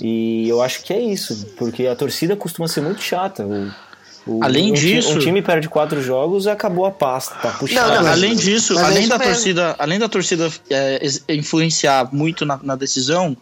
[0.00, 3.44] E eu acho que é isso, porque a torcida costuma ser muito chata.
[3.44, 3.70] O,
[4.26, 7.94] o- Além um disso- um time perde quatro jogos, acabou a pasta, tá puxado.
[7.94, 9.32] Não, não, além disso, mas além da mesmo.
[9.32, 13.36] torcida, além da torcida é, influenciar muito na, na decisão,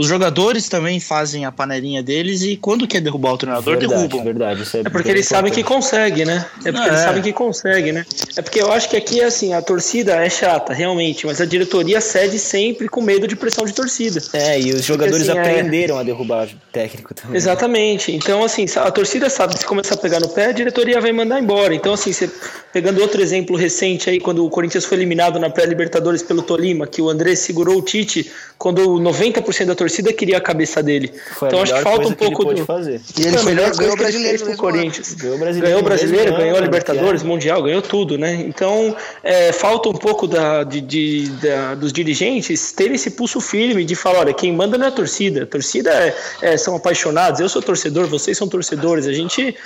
[0.00, 4.24] Os jogadores também fazem a panelinha deles e quando quer derrubar o treinador, verdade, derrubam.
[4.24, 4.62] verdade.
[4.62, 6.46] Isso é, É porque eles sabem que consegue, né?
[6.64, 6.90] É porque É.
[6.92, 8.06] eles sabem que consegue, né?
[8.34, 12.00] É porque eu acho que aqui, assim, a torcida é chata, realmente, mas a diretoria
[12.00, 14.22] cede sempre com medo de pressão de torcida.
[14.32, 17.36] É, e os jogadores assim, é- aprenderam a derrubar o técnico também.
[17.36, 18.10] Exatamente.
[18.10, 21.12] Então, assim, a torcida sabe que se começar a pegar no pé, a diretoria vai
[21.12, 21.74] mandar embora.
[21.74, 22.30] Então, assim, você,
[22.72, 27.02] pegando outro exemplo recente aí, quando o Corinthians foi eliminado na pré-Libertadores pelo Tolima, que
[27.02, 31.12] o André segurou o Tite quando 90% da torcida queria a cabeça dele.
[31.34, 32.64] Foi então, acho que melhor falta um pouco do.
[32.64, 33.00] fazer.
[33.18, 34.56] E ele Foi a melhor ganhou coisa o que ele brasileiro pro ano.
[34.58, 35.14] Corinthians.
[35.14, 37.24] Ganhou o brasileiro, Ganhou o brasileiro, ganhou a ano, Libertadores, é.
[37.24, 38.34] Mundial, ganhou tudo, né?
[38.34, 43.84] Então, é, falta um pouco da, de, de- da- dos dirigentes terem esse pulso firme
[43.84, 45.42] de falar: olha, quem manda não é a torcida.
[45.42, 49.06] A torcida é- é, são apaixonados, eu sou torcedor, vocês são torcedores.
[49.06, 49.56] A gente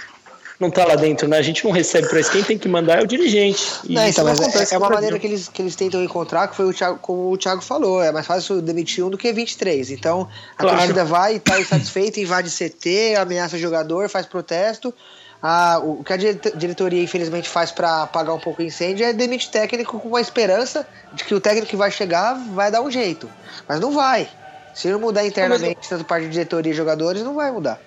[0.61, 1.37] não tá lá dentro, né?
[1.39, 2.31] A gente não recebe pra isso.
[2.31, 3.63] Quem tem que mandar é o dirigente.
[3.85, 4.91] E Não, isso então, mas é, é uma Brasil.
[4.95, 8.03] maneira que eles, que eles tentam encontrar, que foi o Thiago, como o Thiago falou,
[8.03, 9.91] é mais fácil demitir um do que 23.
[9.91, 10.77] Então, a Claro.
[10.79, 14.95] torcida vai e tá insatisfeita, invade CT, ameaça o jogador, faz protesto.
[15.43, 19.13] Ah, o que a dire- diretoria, infelizmente, faz para apagar um pouco o incêndio é
[19.13, 22.91] demitir técnico com a esperança de que o técnico que vai chegar vai dar um
[22.91, 23.29] jeito.
[23.69, 24.27] Mas não vai.
[24.73, 27.79] Se não mudar internamente, tanto parte de diretoria e jogadores, não vai mudar.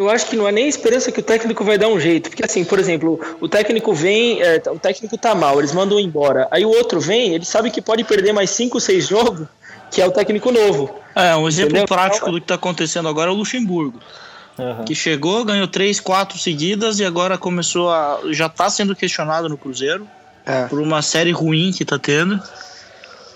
[0.00, 2.30] Eu acho que não é nem a esperança que o técnico vai dar um jeito.
[2.30, 6.48] Porque, assim, por exemplo, o técnico vem, é, o técnico tá mal, eles mandam embora.
[6.50, 9.46] Aí o outro vem, ele sabe que pode perder mais 5, 6 jogos,
[9.90, 10.94] que é o técnico novo.
[11.14, 11.86] É, um exemplo Entendeu?
[11.86, 14.00] prático do que tá acontecendo agora é o Luxemburgo.
[14.58, 14.84] Aham.
[14.84, 18.20] Que chegou, ganhou três, quatro seguidas e agora começou a.
[18.30, 20.06] Já tá sendo questionado no Cruzeiro
[20.46, 20.64] É.
[20.64, 22.40] por uma série ruim que tá tendo.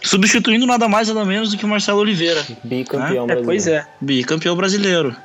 [0.02, 3.44] Substituindo nada mais nada menos do que o Marcelo Oliveira, Bicampeão É, brasileiro.
[3.44, 3.86] pois é.
[4.00, 5.16] bicampeão brasileiro.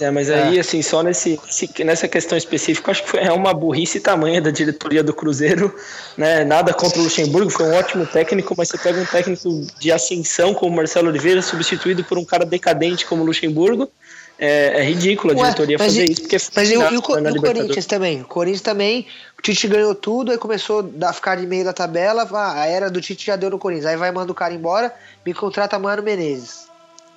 [0.00, 3.54] É, mas aí, assim, só nesse, se- nessa questão específica, acho que foi, é uma
[3.54, 5.72] burrice tamanha da diretoria do Cruzeiro,
[6.16, 6.44] né?
[6.44, 10.52] Nada contra o Luxemburgo, foi um ótimo técnico, mas você pega um técnico de ascensão
[10.52, 13.88] como o Marcelo Oliveira, substituído por um cara decadente como o Luxemburgo,
[14.36, 16.84] é, é ridículo a Ué, diretoria mas fazer e- isso, porque Mas e o, e
[16.86, 17.40] o, e o.
[17.40, 18.22] Corinthians também?
[18.22, 19.06] O Corinthians também,
[19.38, 23.00] o Tite ganhou tudo, aí começou a ficar de meio da tabela, a era do
[23.00, 23.86] Tite já deu no Corinthians.
[23.86, 24.92] Aí vai manda o cara embora,
[25.24, 26.73] me contrata Mano Menezes.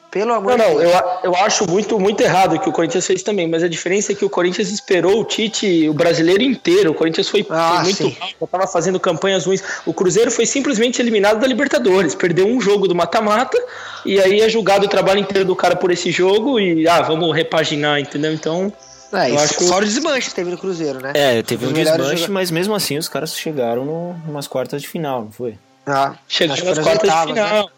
[0.10, 0.92] Pelo amor Não, de não, Deus.
[0.94, 3.68] eu, a- eu acho muito, muito errado o que o Corinthians fez também, mas a
[3.68, 6.92] diferença é que o Corinthians esperou o Tite, o brasileiro inteiro.
[6.92, 8.16] O Corinthians foi, foi Ah, muito sim.
[8.20, 9.62] mal, já tava fazendo campanhas ruins.
[9.86, 13.58] O Cruzeiro foi simplesmente eliminado da Libertadores, perdeu um jogo do mata-mata
[14.06, 17.36] e aí é julgado o trabalho inteiro do cara por esse jogo e, ah, vamos
[17.36, 18.34] repaginar, entendeu?
[18.34, 18.72] Então,
[19.14, 21.12] É, eu acho- Fora o desmanche que teve no Cruzeiro, né?
[21.14, 24.82] É, teve Os um desmanche, joga- mas mesmo assim os caras chegaram no, umas quartas
[24.82, 25.58] de final, não foi?
[25.86, 27.70] Ah, que nas foi quartas oitavas, de final.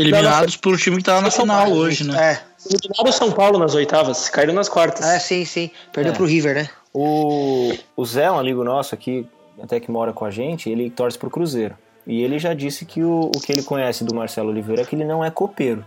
[0.00, 2.32] Eliminados por time que tava na Foi São final Paulo, hoje, né?
[2.32, 5.06] É, Eliminaram o São Paulo nas oitavas, caíram nas quartas.
[5.06, 5.70] é, sim, sim.
[5.92, 6.16] Perdeu É.
[6.16, 6.68] pro River, né?
[6.92, 9.26] O, o Zé, um amigo nosso aqui,
[9.62, 11.74] até que mora com a gente, ele torce pro Cruzeiro.
[12.06, 14.94] E ele já disse que o, o que ele conhece do Marcelo Oliveira é que
[14.94, 15.84] ele não é copeiro.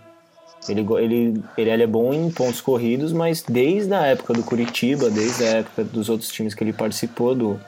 [0.67, 5.43] Ele, ele, ele é bom em pontos corridos, mas desde a época do Curitiba, desde
[5.45, 7.59] a época dos outros times que ele participou, do,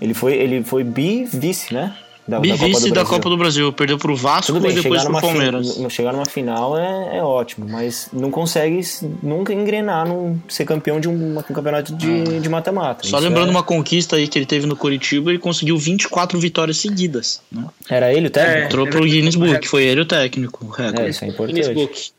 [0.00, 1.94] ele foi, ele foi bi-vice, né?
[2.26, 3.04] Da, Bivice da Brasil.
[3.04, 3.72] Copa do Brasil.
[3.72, 5.74] Perdeu pro Vasco bem, e depois pro Palmeiras.
[5.76, 8.80] fin- chegar numa final é, é ótimo, mas não consegue
[9.22, 13.06] nunca engrenar num ser campeão de um, um campeonato de de mata-mata.
[13.06, 16.38] Só Isso lembrando é- uma conquista aí que ele teve no Curitiba, ele conseguiu 24
[16.38, 17.40] vitórias seguidas.
[17.50, 17.64] Né?
[17.90, 18.66] Era ele o técnico?
[18.66, 21.02] Entrou pro Guinness Book, foi ele o técnico, o recorde.
[21.02, 21.60] É, isso é importante.
[21.60, 22.10] Guinness Book.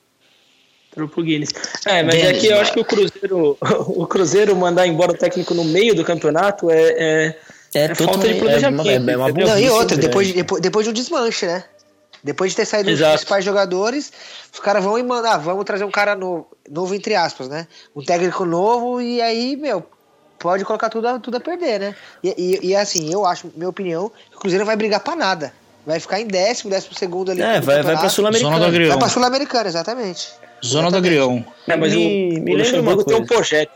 [0.92, 1.50] Entrou pro Guinness.
[1.86, 5.54] É, mas é que eu acho que o Cruzeiro, o Cruzeiro mandar embora o técnico
[5.54, 7.38] no meio do campeonato é,
[7.74, 8.88] é, é falta de planejamento.
[8.90, 9.48] É, é uma entendeu?
[9.48, 10.02] Não, e outra, grande.
[10.08, 11.64] depois, de- depois, depois de um desmanche, né?
[12.24, 13.12] Depois de ter saído os Exato.
[13.14, 14.12] principais jogadores,
[14.54, 17.68] os caras vão e mandam, ah, vamos trazer um cara novo, novo entre aspas, né?
[17.96, 19.86] Um técnico novo, e aí, meu,
[20.40, 21.96] pode colocar tudo a, tudo a perder, né?
[22.24, 25.52] E, e, e assim, eu acho, minha opinião, que o Cruzeiro vai brigar pra nada.
[25.86, 27.42] Vai ficar em décimo, décimo segundo ali.
[27.42, 28.10] É, vai, vai pra campeonato.
[28.16, 28.88] Zona do Sul-Americana.
[28.88, 30.30] Vai pra Sul-Americana, exatamente.
[30.66, 31.46] Zona do Agrião.
[31.68, 33.68] É, mas Me- o, me o Luxemburgo uma tem um coisa.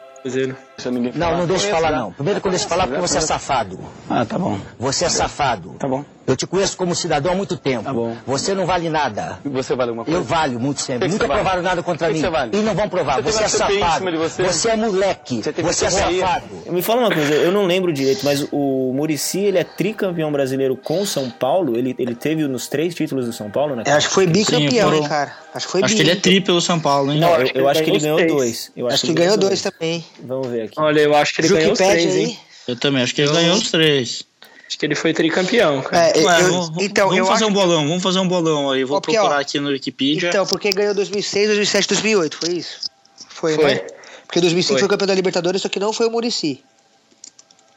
[0.77, 1.11] Cruzeiro.
[1.17, 2.11] Não, não deixa eu falar não.
[2.13, 3.79] Primeiro que eu deixo falar porque você é safado.
[4.09, 4.59] Ah, tá bom.
[4.79, 5.75] Você é safado.
[5.79, 6.05] Tá bom.
[6.27, 7.85] Eu te conheço como cidadão há muito tempo.
[7.85, 8.13] Tá bom.
[8.27, 9.39] Você não vale nada.
[9.45, 10.19] E você vale alguma coisa?
[10.19, 11.07] Eu valho muito sempre.
[11.07, 11.39] que Nunca você vale?
[11.41, 12.19] provaram nada contra que mim.
[12.19, 12.51] você vale?
[12.57, 13.21] E não vão provar.
[13.23, 13.97] Você Você é safado.
[13.97, 14.43] cima de você?
[14.43, 15.41] Você é moleque.
[15.41, 16.45] Você Você é safado.
[16.69, 20.75] Me fala uma coisa, eu não lembro direito, mas o Murici ele é tricampeão brasileiro
[20.75, 21.77] com São Paulo.
[21.77, 23.83] Ele, ele teve nos três títulos do São Paulo, né?
[23.85, 25.31] Eu acho que foi bicampeão, foram- hein, cara.
[25.55, 25.95] Acho que foi Acho bi.
[25.95, 27.19] que ele é tri pelo São Paulo, hein?
[27.21, 28.71] Não, eu, acho que eu ele acho que ele ganhou dois.
[28.75, 30.05] Eu Acho que ganhou dois também.
[30.21, 30.79] Vamos ver aqui.
[30.79, 32.23] Olha, eu acho que ele ganhou os três, aí.
[32.25, 32.39] hein?
[32.67, 34.23] Eu também, acho que ele ganhou os três.
[34.67, 36.09] Acho que ele foi tricampeão, cara.
[36.09, 38.69] É, Ué, eu- vamos, então, vamos eu fazer acho um bolão, vamos fazer um bolão
[38.69, 38.83] aí.
[38.83, 40.29] Vou Ó, procurar ó, aqui no Wikipedia.
[40.29, 42.81] Então, porque ganhou 2006, 2007, 2008, foi isso?
[43.29, 43.63] Foi, Foi.
[43.75, 43.81] né?
[44.25, 44.79] Porque 2005 Foi.
[44.81, 46.61] foi campeão da Libertadores, só que não foi o Murici.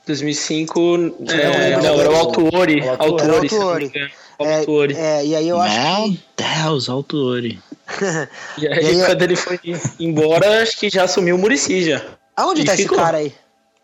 [0.07, 0.81] 2005,
[1.29, 2.81] é, Não, não, era o Altuori.
[2.81, 2.89] Altuori.
[2.89, 3.93] Altuori, Altuori.
[4.41, 4.95] É, Altuori.
[4.97, 6.21] é, e aí eu acho Meu que...
[6.65, 7.59] Deus, Altuori.
[8.59, 9.61] E aí, E aí- quando ele foi
[10.01, 12.03] embora, acho que já assumiu o Murici já.
[12.41, 12.99] Aonde E tá esse ficou.
[12.99, 13.35] cara aí?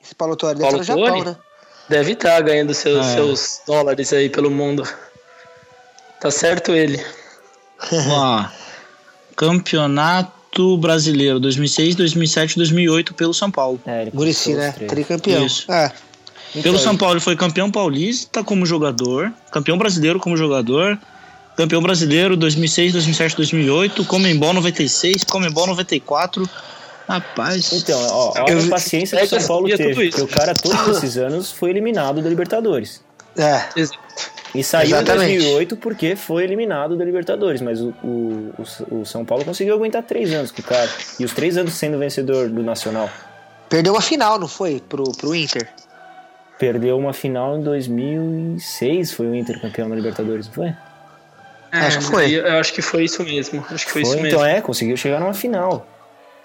[0.03, 0.55] Esse Paulo Torre?
[0.55, 1.37] Deve Paulo estar no Japão, né?
[1.89, 3.15] Deve estar ganhando seus, É.
[3.15, 4.83] seus dólares aí pelo mundo.
[6.21, 7.05] Tá certo ele.
[7.91, 8.53] Vamos lá.
[9.37, 13.79] Campeonato Brasileiro 2006, 2007, 2008 pelo São Paulo.
[13.87, 14.73] É, ele Murici, né?
[14.73, 15.45] Tricampeão.
[15.47, 15.71] Isso.
[15.71, 15.93] É.
[16.63, 20.99] Pelo São Paulo ele foi campeão paulista como jogador, campeão brasileiro como jogador,
[21.57, 26.49] campeão brasileiro 2006, 2007, 2008, Comembol 96, Comembol 94.
[27.09, 30.11] Rapaz, Então, ó, Eu- olha a paciência que o São Paulo teve.
[30.11, 33.03] Porque o cara, todos esses anos, foi eliminado da Libertadores.
[33.37, 33.63] É.
[34.55, 35.33] E saiu Exatamente.
[35.33, 37.61] em 2008 porque foi eliminado da Libertadores.
[37.61, 38.53] Mas o, o,
[38.91, 40.89] o, o São Paulo conseguiu aguentar três anos com o cara.
[41.21, 43.09] E os três anos sendo vencedor do Nacional.
[43.69, 44.81] Perdeu uma final, não foi?
[44.89, 45.69] Pro, pro Inter.
[46.59, 50.75] Perdeu uma final em 2006, foi o Inter campeão da Libertadores, não foi?
[51.71, 52.31] Acho que foi.
[52.33, 53.65] Eu acho que foi isso mesmo.
[53.71, 54.27] Acho que foi, isso mesmo.
[54.29, 55.87] então é, conseguiu chegar numa final.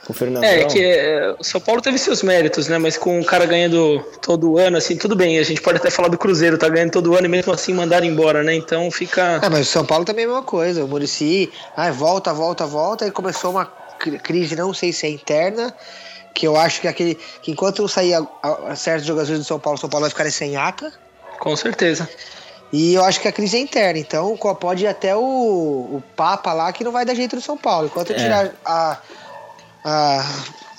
[0.10, 0.50] O Fernandão.
[0.50, 2.78] É, que é, o São Paulo teve seus méritos, né?
[2.78, 5.38] Mas com o cara ganhando todo ano, assim, tudo bem.
[5.38, 8.04] A gente pode até falar do Cruzeiro, tá ganhando todo ano e mesmo assim mandar
[8.04, 8.54] embora, né?
[8.56, 9.40] Então fica.
[9.44, 10.84] É, mas o São Paulo também é a mesma coisa.
[10.84, 13.06] O Murici, ai, volta, volta, volta.
[13.06, 13.66] E começou uma
[14.00, 15.74] cri- crise, não sei se é interna.
[16.34, 17.16] Que eu acho que aquele.
[17.42, 20.30] Que enquanto sair a, a- certos jogadores do São Paulo, o São Paulo vai ficar
[20.32, 20.92] sem aca.
[21.40, 22.10] Com certeza.
[22.74, 24.00] E eu acho que a crise é interna.
[24.00, 27.58] Então pode ir até o, o Papa lá que não vai dar jeito no São
[27.58, 27.88] Paulo.
[27.88, 28.16] Enquanto É.
[28.16, 28.98] tirar a.
[29.84, 30.24] a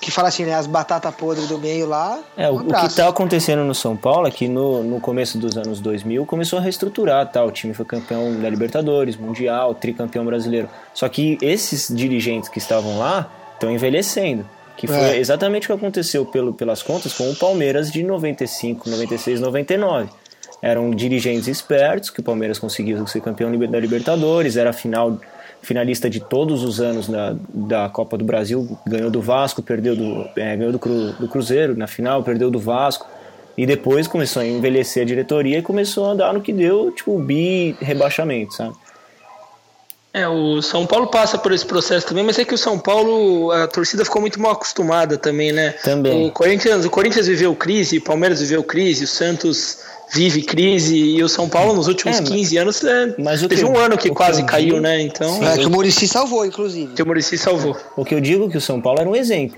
[0.01, 0.53] que fala assim, né?
[0.53, 2.19] As batatas podres do meio lá.
[2.35, 2.95] É, o, um o que abraço.
[2.97, 6.61] tá acontecendo no São Paulo é que no, no começo dos anos 2000 começou a
[6.61, 7.41] reestruturar, tá?
[7.43, 10.67] O time foi campeão da Libertadores, Mundial, tricampeão brasileiro.
[10.93, 14.45] Só que esses dirigentes que estavam lá estão envelhecendo.
[14.75, 15.17] Que foi É.
[15.19, 20.09] exatamente o que aconteceu pelo, pelas contas com o Palmeiras de 95, 96, 99.
[20.61, 25.17] Eram dirigentes espertos, que o Palmeiras conseguiu ser campeão da Libertadores, era final,
[25.63, 30.29] finalista de todos os anos da, da Copa do Brasil, ganhou do Vasco, perdeu do,
[30.35, 33.07] é, ganhou do, Cru- do Cruzeiro na final, perdeu do Vasco.
[33.57, 37.17] E depois começou a envelhecer a diretoria e começou a dar no que deu, tipo,
[37.19, 38.75] bi rebaixamento, sabe?
[40.11, 43.51] É, o São Paulo passa por esse processo também, mas é que o São Paulo,
[43.51, 45.71] a torcida ficou muito mal acostumada também, né?
[45.83, 46.27] Também.
[46.27, 49.79] O Corinthians, o Corinthians viveu crise, o Palmeiras viveu crise, o Santos
[50.13, 53.55] vive crise e o São Paulo nos últimos É, mas- 15 anos é, mas teve
[53.55, 55.01] que um ano que que quase eu caiu, digo- né?
[55.01, 56.93] Então, É, que o Murici salvou, inclusive.
[56.93, 57.75] que o Murici salvou.
[57.97, 59.57] O que eu digo é que o São Paulo era um exemplo.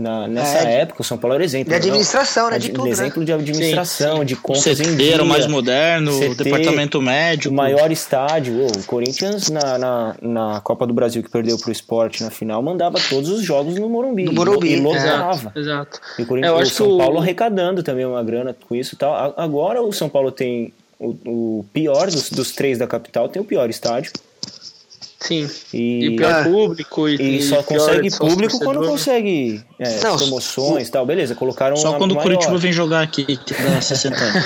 [0.00, 1.68] Na, nessa É, de- época, o São Paulo era exemplo.
[1.68, 2.90] de administração, né, de tudo, né?
[2.90, 5.22] exemplo de administração, de o contas em dia.
[5.22, 7.52] o mais moderno, o CT, departamento médico.
[7.52, 12.22] O maior estádio, o Corinthians na, na, na Copa do Brasil que perdeu pro esporte
[12.22, 14.24] na final, mandava todos os jogos no Morumbi.
[14.24, 14.80] No Morumbi, E é.
[14.80, 15.52] lotava.
[15.54, 16.00] Exato.
[16.18, 18.74] E o, É, Corinthians, eu o São que o- Paulo arrecadando também uma grana com
[18.74, 19.34] isso e tal.
[19.36, 23.44] Agora o São Paulo tem o, o pior dos, dos três da capital, tem o
[23.44, 24.12] pior estádio.
[25.20, 25.48] Sim.
[25.74, 26.44] E, E pior Ah.
[26.44, 28.90] público e, e só pior consegue público quando torcedor.
[28.90, 31.04] consegue é, Não, promoções e tal.
[31.04, 32.22] Beleza, colocaram Só quando o.
[32.22, 34.44] Curitiba vem jogar aqui, que dá 60 anos.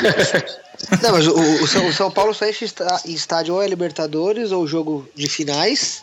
[1.00, 1.32] Não, mas o,
[1.62, 2.66] o São, o São Paulo só enche
[3.06, 6.02] estádio ou é Libertadores ou jogo de finais,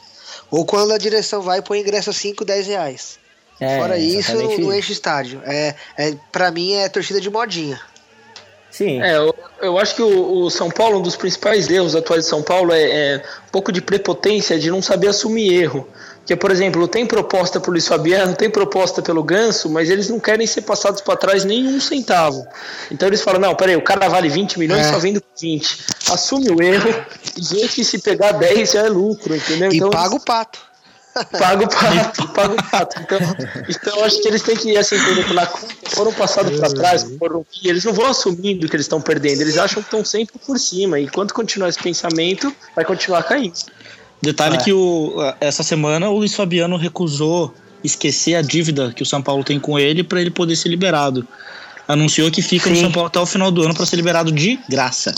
[0.50, 3.20] ou quando a direção vai e põe ingresso a 5, 10 reais.
[3.60, 5.42] É, Fora isso, não, enche estádio.
[5.46, 7.80] É, é, pra mim é torcida de modinha.
[8.72, 9.02] Sim.
[9.02, 12.30] É, eu, eu acho que o, o São Paulo, um dos principais erros atuais de
[12.30, 15.88] São Paulo é, é um pouco de prepotência de não saber assumir erro.
[16.20, 20.20] Porque, por exemplo, tem proposta pro Luiz Fabiano, tem proposta pelo Ganso, mas eles não
[20.20, 22.46] querem ser passados para trás nem um centavo.
[22.90, 24.92] Então eles falam, não, peraí, o cara vale 20 milhões, É.
[24.94, 25.80] só vendo 20.
[26.10, 26.90] Assume o erro
[27.36, 29.72] e vê que se pegar 10 já é lucro, entendeu?
[29.72, 30.71] E então, paga o pato.
[31.14, 33.02] Paga o pato, paga o pato.
[33.02, 33.20] Então,
[33.70, 37.06] então acho que eles têm que assim, entender que na conta foram passados para trás,
[37.20, 40.40] foram, e eles não vão assumindo que eles estão perdendo, eles acham que estão sempre
[40.46, 41.00] por cima.
[41.00, 43.54] E enquanto continuar esse pensamento, vai continuar caindo.
[44.22, 44.64] Detalhe É.
[44.64, 49.44] que o, essa semana o Luiz Fabiano recusou esquecer a dívida que o São Paulo
[49.44, 51.28] tem com ele para ele poder ser liberado.
[51.88, 52.84] Anunciou que fica no Sim.
[52.84, 55.14] São Paulo até o final do ano para ser liberado de graça.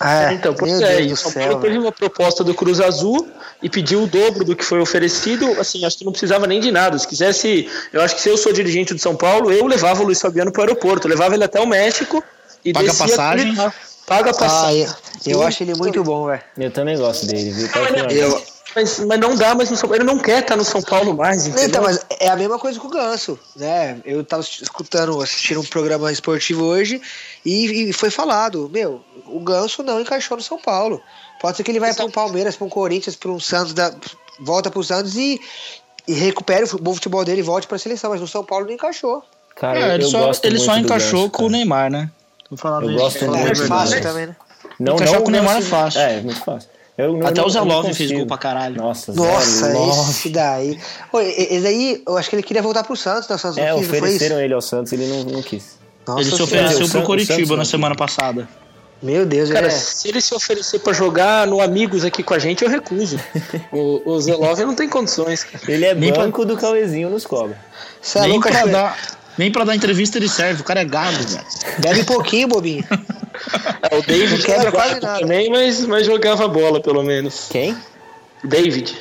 [0.00, 1.46] É, então, pois meu é, Deus o São céu.
[1.48, 3.28] Paulo teve uma proposta do Cruz Azul
[3.62, 5.58] e pediu o dobro do que foi oferecido.
[5.60, 6.98] Assim, acho que não precisava nem de nada.
[6.98, 10.04] Se quisesse, eu acho que se eu sou dirigente do São Paulo, eu levava o
[10.06, 12.22] Luiz Fabiano para o aeroporto, eu levava ele até o México
[12.64, 13.48] e Paga descia passagem.
[13.48, 13.56] ele.
[14.06, 14.82] Paga a Ah, passagem.
[15.26, 16.42] eu, eu acho ele muito bom, velho.
[16.58, 17.68] Eu também gosto dele, viu?
[17.70, 18.54] Particularmente.
[18.76, 20.02] Mas, mas não dá mais no São Paulo.
[20.02, 21.68] Ele não quer estar no São Paulo mais, entendeu?
[21.68, 23.98] Então, mas é a mesma coisa com o Ganso, né?
[24.04, 27.00] Eu tava escutando, assistindo um programa esportivo hoje
[27.46, 31.00] e, e foi falado, meu, o Ganso não encaixou no São Paulo.
[31.40, 33.92] Pode ser que ele vai para um Palmeiras, para um Corinthians, para um Santos, da,
[34.40, 35.40] volta pro Santos e,
[36.08, 38.66] e recupere o bom futebol dele e volte para a seleção, mas no São Paulo
[38.66, 39.22] não encaixou.
[39.56, 41.48] Cara, É, ele eu só, gosto ele muito só encaixou Ganso, com o.
[41.50, 42.10] Neymar, né?
[42.50, 42.56] Eu
[42.96, 44.02] gosto muito É fácil Ganso.
[44.08, 44.36] também, né?
[44.80, 46.00] Não, Encaixar não, com o Neymar é fácil.
[46.00, 46.68] É, muito fácil.
[46.96, 48.76] Eu não- Até não- o Zé Love fez gol pra caralho.
[48.76, 50.78] Nossa, Nossa, esse daí.
[51.12, 53.34] Ô, e- esse daí, eu acho que ele queria voltar pro Santos, né?
[53.34, 55.76] O Santos É, não quis, não foi ofereceram ele ao Santos, ele não, não quis.
[56.06, 58.48] Nossa Ele se ofereceu o pro o Coritiba na semana passada.
[59.04, 59.70] Meu Deus, Cara, é.
[59.70, 63.20] se ele se oferecer pra jogar no Amigos aqui com a gente, eu recuso.
[63.70, 65.62] o, o Zelov não tem condições, cara.
[65.68, 67.58] Ele é Nem pra- banco do Cauezinho nos cobra.
[68.00, 68.98] Você é nem, louco, pra dar,
[69.36, 71.44] nem pra dar entrevista ele serve, o cara é gado, velho.
[71.80, 72.82] Bebe pouquinho, bobinho.
[73.90, 75.20] É, o David quebra era quase nada.
[75.20, 77.48] também, mas, mas jogava bola, pelo menos.
[77.50, 77.76] Quem?
[78.42, 78.96] David.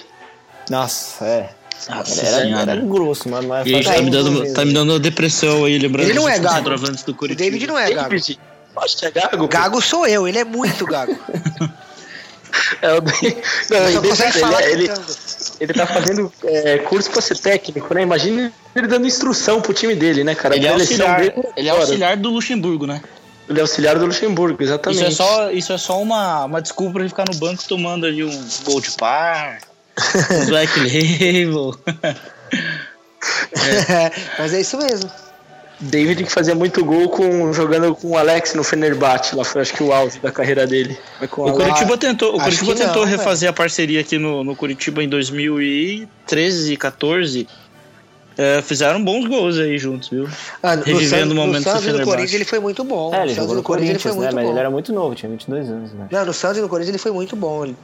[0.70, 1.50] Nossa, é.
[1.90, 2.72] Nossa Era, senhora.
[2.72, 4.54] era grosso, mas mas E tá me, um dando, golzinho.
[4.54, 6.56] tá me dando depressão aí, lembrando Ele não dos é gago.
[6.56, 7.36] centroavantes do O.
[7.36, 7.94] David não é.
[7.94, 8.40] David.
[8.98, 9.48] Que é gago.
[9.48, 11.18] Gago sou eu, ele é muito gago.
[12.82, 13.02] É o.
[13.02, 15.16] Não, Ele falar ele, cantando.
[15.60, 18.04] ele tá fazendo é, curso pra ser técnico, né?
[18.04, 20.56] Imagina ele dando instrução pro time dele, né, cara?
[20.56, 23.02] Ele é auxiliar, dele ele é auxiliar do Luxemburgo, né?
[23.50, 25.02] Ele é auxiliar do Luxemburgo, exatamente.
[25.02, 28.06] Isso é só, isso é só uma, uma desculpa pra ele ficar no banco tomando
[28.06, 29.60] ali um Gold Par,
[30.32, 31.76] um Black Label.
[34.40, 35.10] Mas é isso mesmo.
[35.80, 39.74] David que fazia muito gol com, jogando com o Alex no Fenerbahçe, lá foi acho
[39.74, 40.98] que o auge da carreira dele.
[41.38, 41.58] O Alex.
[41.58, 43.18] Curitiba tentou, o acho Curitiba que não, tentou velho.
[43.18, 47.48] refazer a parceria aqui no, no Curitiba em 2013 e 14.
[48.36, 50.28] É, fizeram bons gols aí juntos, viu?
[50.64, 52.04] Ah, Revivendo Santos- momentos no do Santos e no.
[52.06, 53.14] Corinthians ele foi muito bom.
[53.14, 54.18] É, ele no Santos jogou e no Corinthians ele foi né?
[54.18, 54.50] muito Mas bom.
[54.52, 56.08] ele era muito novo, tinha 22 anos, né?
[56.10, 57.66] Não, no Santos e no Corinthians ele foi muito bom.
[57.66, 57.76] Ele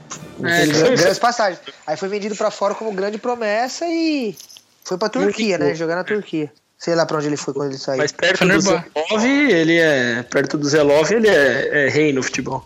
[0.43, 1.59] É, ele ganhou grandes passagens.
[1.85, 4.35] Aí foi vendido pra fora como grande promessa e
[4.83, 5.75] foi pra Turquia, né?
[5.75, 6.51] Jogar na Turquia.
[6.79, 7.97] Sei lá pra onde ele foi quando ele saiu.
[7.97, 10.23] Mas perto do Zelov, ele é.
[10.23, 12.63] Perto do Zelov, ele é, é rei no futebol.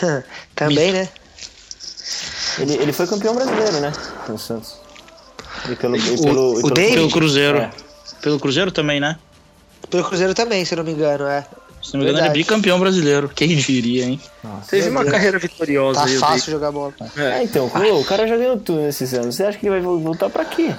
[0.54, 1.08] Também, né?
[2.60, 3.92] Ele, ele foi campeão brasileiro, né?
[4.28, 4.76] No Santos.
[5.68, 6.94] E pelo, e O- pelo, e o pelo David?
[6.94, 7.58] Pelo Cruzeiro.
[7.58, 7.70] É.
[8.22, 9.18] Pelo Cruzeiro também, né?
[9.90, 11.44] Pelo Cruzeiro também, se não me engano, é.
[11.82, 13.28] Se não me engano, ele é bicampeão brasileiro.
[13.30, 14.20] Quem diria, hein?
[14.68, 15.12] Teve Meu uma Deus.
[15.12, 16.92] carreira vitoriosa Tá fácil jogar bola.
[17.16, 19.34] É, então, pô, o cara já ganhou tudo nesses anos.
[19.34, 20.72] Você acha que ele vai vol- voltar pra quê?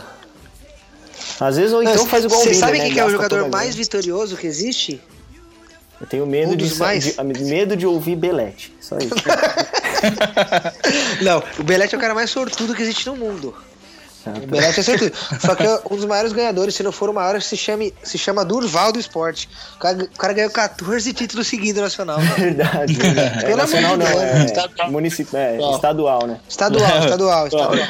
[1.40, 2.86] Às vezes, ou então faz igual o Você sabe né?
[2.86, 5.02] quem que é o jogador mais vitorioso que existe?
[6.00, 7.04] Eu tenho medo um de, mais?
[7.04, 8.74] de- a- medo de ouvir Belete.
[8.82, 9.14] Só isso.
[11.22, 13.54] Não, o Belete é o cara mais sortudo que existe no mundo.
[14.26, 15.12] Ah, O Belete é sortudo.
[15.40, 18.46] Só que um dos maiores ganhadores, se não for o maior, se, chame, se chama
[18.46, 19.50] Durval do Esporte.
[19.76, 22.18] O cara, o cara ganhou 14 títulos seguidos nacional.
[22.22, 22.36] cara.
[22.36, 22.98] Verdade.
[23.18, 25.36] É, Pelo nacional não, é, municip...
[25.36, 26.40] é estadual, né?
[26.48, 27.88] Estadual, estadual, estadual.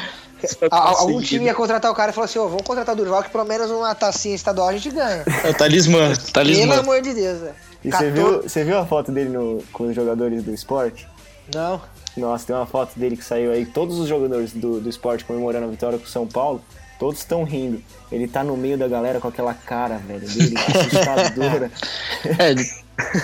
[0.70, 3.30] Algum time ia contratar o cara e falou assim: ó, vamos contratar o Durval que
[3.30, 5.24] pelo menos uma tacinha estadual a gente ganha.
[5.44, 6.08] É o talismã.
[6.14, 6.78] Pelo Talismã.
[6.78, 7.54] amor de Deus, velho.
[7.84, 11.08] E você 14 viu, você viu a foto dele no, com os jogadores do esporte?
[11.52, 11.80] Não.
[12.16, 15.66] Nossa, tem uma foto dele que saiu aí, todos os jogadores do, do esporte comemorando
[15.66, 16.62] a vitória com o São Paulo,
[16.98, 17.82] todos estão rindo.
[18.12, 21.70] Ele tá no meio da galera com aquela cara, velho, dele, assustadora.
[22.38, 22.70] É, ele-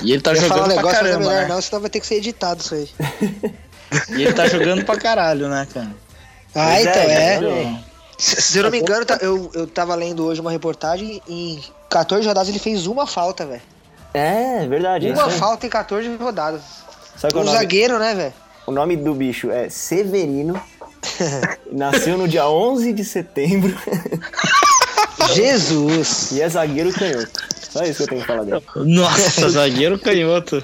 [0.02, 1.46] e ele tá Eu ia falar um jogando pra é caramba, melhor né?
[1.48, 2.88] não, senão vai ter que ser editado isso aí.
[4.16, 5.90] E ele tá jogando pra caralho, né, cara?
[6.54, 7.32] Ah, Pois então é.
[7.37, 7.84] exatamente.
[8.18, 11.62] Se, se eu não me engano, tá- eu, eu tava lendo hoje uma reportagem em
[11.88, 13.62] 14 rodadas ele fez uma falta, velho.
[14.14, 15.08] É, verdade.
[15.08, 15.38] é Uma aí.
[15.38, 16.62] falta em 14 rodadas.
[17.16, 17.58] Sabe qual Um é o nome?
[17.58, 18.34] zagueiro, né, velho?
[18.66, 20.61] O nome do bicho é Severino.
[21.70, 23.72] Nasceu no dia 11 de setembro
[25.34, 26.32] Jesus!
[26.32, 27.30] e é zagueiro canhoto.
[27.70, 28.62] Só isso que eu tenho que falar dele.
[28.76, 30.62] Nossa, zagueiro canhoto.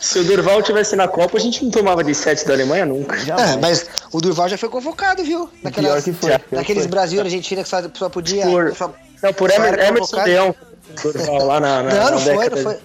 [0.00, 3.16] Se o Durval tivesse na Copa, a gente não tomava de 7 da Alemanha nunca.
[3.16, 5.48] É, mas o Durval já foi convocado, viu?
[5.62, 6.38] Naquelas, Pior que foi.
[6.50, 6.90] naqueles foi.
[6.90, 8.44] Brasil e Argentina que só, só podia.
[8.46, 10.28] Por- só- Não, por Só Emerson convocado?
[10.28, 10.54] Leão.
[11.02, 12.78] Durval lá na, na, Não, na não foi, década não foi.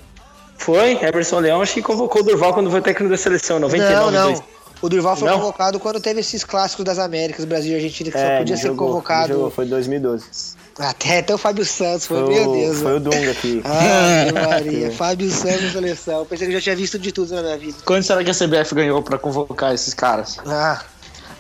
[0.57, 4.11] Foi, Emerson Leão acho que convocou o Durval quando foi técnico da seleção, 99, Não,
[4.11, 4.25] não.
[4.33, 4.55] 2000.
[4.81, 5.39] O Durval foi Não?
[5.39, 8.61] convocado quando teve esses clássicos das Américas, Brasil e Argentina, que só É, podia ele
[8.61, 9.33] ser jogou, convocado.
[9.33, 10.54] jogou, foi 2012.
[10.77, 12.81] Até, até o Fábio Santos foi, Foi, meu o, Deus.
[12.81, 13.11] foi o velho.
[13.11, 13.61] Dunga que.
[13.65, 14.91] Ah, Maria.
[14.95, 16.19] Fábio Santos na seleção.
[16.19, 17.77] Eu pensei que eu já tinha visto de tudo na minha vida.
[17.85, 20.37] Quando será que a CBF ganhou pra convocar esses caras?
[20.45, 20.83] Ah,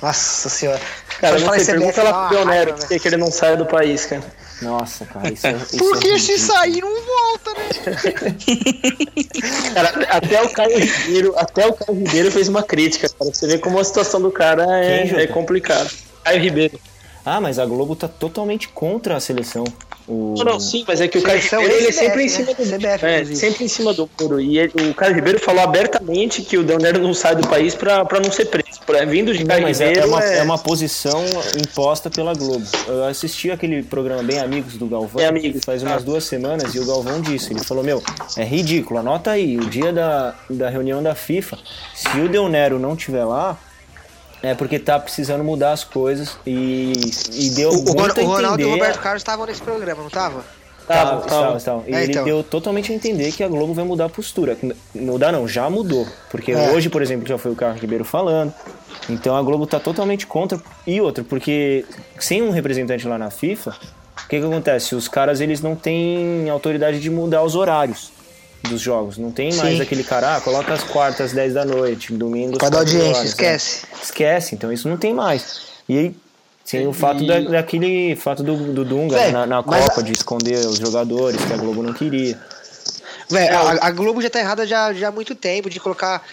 [0.01, 0.79] nossa senhora.
[1.19, 3.57] Cara, não sei, pergunta lá pro Del Nero, raiva, por que que ele não sai
[3.57, 4.23] do país, cara.
[4.61, 5.51] Nossa, cara, isso é.
[5.67, 8.35] Isso Porque é se sair, não volta, né?
[9.73, 13.31] Cara, até o Caio Ribeiro, até o Caio Ribeiro fez uma crítica, cara.
[13.33, 15.89] Você vê como a situação do cara é, é complicada.
[16.23, 16.79] Caio Ribeiro.
[17.25, 19.63] Ah, mas a Globo tá totalmente contra a seleção.
[20.07, 20.35] O...
[20.37, 22.25] Não, não, sim, mas é que o Caio Seleção Ribeiro ele é CBF, sempre em
[22.25, 22.29] né?
[22.29, 24.39] cima do CBF, é, sempre em cima do muro.
[24.39, 27.73] E ele- o Caio Ribeiro falou abertamente que o Del Nero não sai do país
[27.73, 28.79] pra, pra não ser preso.
[28.85, 31.23] Pra, vindo de Não, mas é, Ribeiro é uma, é- é uma posição
[31.59, 32.63] imposta pela Globo.
[32.87, 36.05] Eu assisti aquele programa Bem Amigos do Galvão Amigos, faz umas ah.
[36.05, 38.03] duas semanas e o Galvão disse, ele falou, meu,
[38.37, 41.57] é ridículo, anota aí, o dia da, da reunião da FIFA,
[41.95, 43.57] se o Del Nero não tiver lá,
[44.51, 46.93] é porque tá precisando mudar as coisas e,
[47.33, 48.71] e deu O, muito o Ronaldo e o.
[48.71, 50.43] Roberto Carlos estavam nesse programa, não tava?
[50.87, 51.41] Tava, Tava, tava.
[51.47, 51.83] tava, tava.
[51.87, 52.23] E É, ele então.
[52.23, 54.55] deu totalmente a entender que a Globo vai mudar a postura.
[54.93, 56.07] Mudar não, já mudou.
[56.29, 56.71] Porque É.
[56.71, 58.53] hoje, por exemplo, já foi o Carlos Ribeiro falando.
[59.09, 60.59] Então a Globo tá totalmente contra.
[60.85, 61.85] E outra, porque
[62.19, 64.93] sem um representante lá na FIFA, o que que acontece?
[64.93, 68.11] Os caras, eles não têm autoridade de mudar os horários
[68.69, 69.17] dos jogos.
[69.17, 69.81] Não tem mais Sim.
[69.81, 72.57] aquele cara, ah, coloca as quartas, 10 da noite, domingo.
[72.57, 73.85] 4 audiência, horas, esquece.
[73.91, 73.99] né?
[74.03, 75.61] Esquece, então isso não tem mais.
[75.87, 76.15] E aí,
[76.63, 80.11] sem o fato da, daquele fato do, do Dunga Véi, na, na Copa a- de
[80.13, 82.39] esconder os jogadores que a Globo não queria.
[83.29, 86.23] Véi, a, a Globo já tá errada já, já há muito tempo de colocar.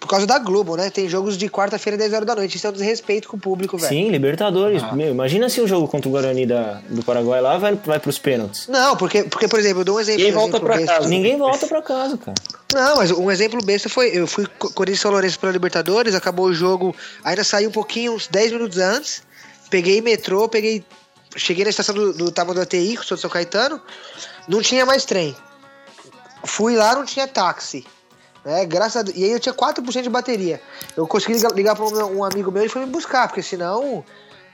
[0.00, 0.90] Por causa da Globo, né?
[0.90, 2.56] Tem jogos de quarta-feira, 10 horas da noite.
[2.56, 3.88] Isso é um desrespeito com o público, velho.
[3.88, 4.80] Sim, Libertadores.
[4.92, 8.18] Meu, imagina se o jogo contra o Guarani da, do Paraguai lá vai, vai pros
[8.18, 8.68] pênaltis.
[8.68, 10.20] Não, porque, porque, por exemplo, eu dou um exemplo.
[10.22, 10.94] Ninguém um volta pra besta.
[10.94, 11.08] casa.
[11.08, 12.34] Ninguém volta pra casa, cara.
[12.72, 16.14] Não, mas um exemplo besta foi: eu fui co- Corinthians e São Lourenço pela Libertadores,
[16.14, 16.94] acabou o jogo,
[17.24, 19.22] ainda saí um pouquinho, uns 10 minutos antes,
[19.70, 20.84] peguei metrô, peguei.
[21.36, 23.80] Cheguei na estação do, do Tamanho do ATI, sou de São Caetano,
[24.48, 25.36] não tinha mais trem.
[26.44, 27.84] Fui lá, não tinha táxi.
[28.48, 28.64] Né?
[28.64, 29.14] Graças a Deus.
[29.14, 30.58] E aí eu tinha 4% de bateria.
[30.96, 34.02] Eu consegui ligar, ligar para um amigo meu e foi me buscar, porque senão.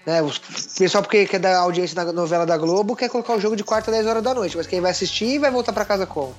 [0.04, 0.30] Né, o
[0.76, 3.90] pessoal, porque quer dar audiência na novela da Globo, quer colocar o jogo de quarta
[3.90, 4.56] a 10 horas da noite.
[4.56, 6.34] Mas quem vai assistir vai voltar para casa como?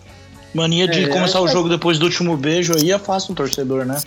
[0.56, 1.52] Mania de É, começar o é.
[1.52, 4.00] jogo depois do último beijo aí afasta um torcedor, né?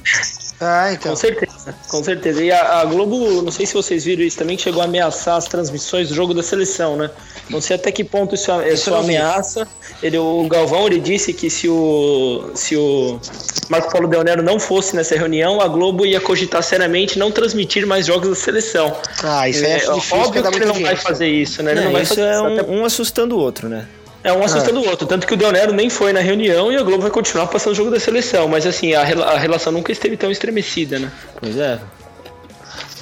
[0.61, 1.13] Ah, então.
[1.13, 2.43] Com certeza, com certeza.
[2.43, 5.37] E a, a Globo, não sei se vocês viram isso também, que chegou a ameaçar
[5.37, 7.11] as transmissões do jogo da seleção, né?
[7.49, 9.17] Não sei até que ponto isso, é- isso não vi.
[9.17, 9.69] ameaça.
[10.03, 13.21] Ele, o Galvão ele disse que se o, se o
[13.69, 17.87] Marco Paulo Del Nero não fosse nessa reunião, a Globo ia cogitar seriamente não transmitir
[17.87, 18.97] mais jogos da seleção.
[19.23, 20.97] Ah, isso aí é, difícil, porque óbvio que ele não vai audiência.
[21.09, 21.71] fazer isso, né?
[21.73, 22.45] Ele não É, vai isso fazer é isso.
[22.61, 23.87] até um, um assustando o outro, né?
[24.25, 25.07] É um assustando o outro.
[25.07, 27.73] Tanto que o Del Nero nem foi na reunião e a Globo vai continuar passando
[27.73, 28.49] o jogo da seleção.
[28.49, 31.11] Mas assim, a, rela- a relação nunca esteve tão estremecida, né?
[31.41, 31.79] Pois é.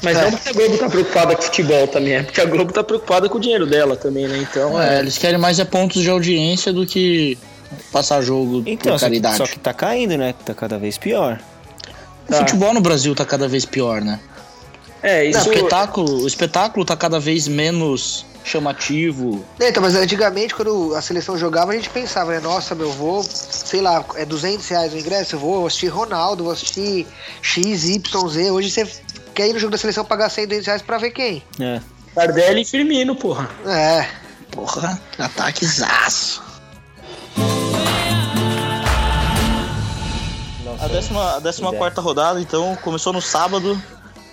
[0.03, 0.23] Mas É.
[0.25, 3.29] não porque a Globo tá preocupada com futebol também, é porque a Globo tá preocupada
[3.31, 4.37] com o dinheiro dela também, né?
[4.39, 4.99] Então, É, é.
[4.99, 7.39] eles querem mais é pontos de audiência do que
[7.91, 9.37] passar jogo Então, por só que, caridade.
[9.39, 10.35] só que tá caindo, né?
[10.45, 11.41] Tá cada vez pior.
[12.29, 14.21] O futebol no Brasil tá cada vez pior, né?
[15.03, 15.49] É, Não, isso.
[15.49, 19.45] o, espetáculo, o espetáculo tá cada vez menos chamativo.
[19.59, 22.41] É, Então, mas antigamente, quando a seleção jogava, a gente pensava, né?
[22.41, 26.53] Nossa, meu, vou, sei lá, é 200 reais o ingresso, eu vou assistir Ronaldo, vou
[26.53, 27.07] assistir
[27.43, 28.51] X, Y, Z.
[28.51, 28.89] Hoje você
[29.35, 31.43] quer ir no jogo da seleção pagar 100, 200 reais pra ver quem?
[31.59, 31.81] É.
[32.15, 33.51] Tardelli e Firmino, porra.
[33.67, 34.07] É.
[34.51, 36.43] Porra, ataquezaço.
[40.81, 43.81] A décima, a décima quarta rodada, então, começou no sábado,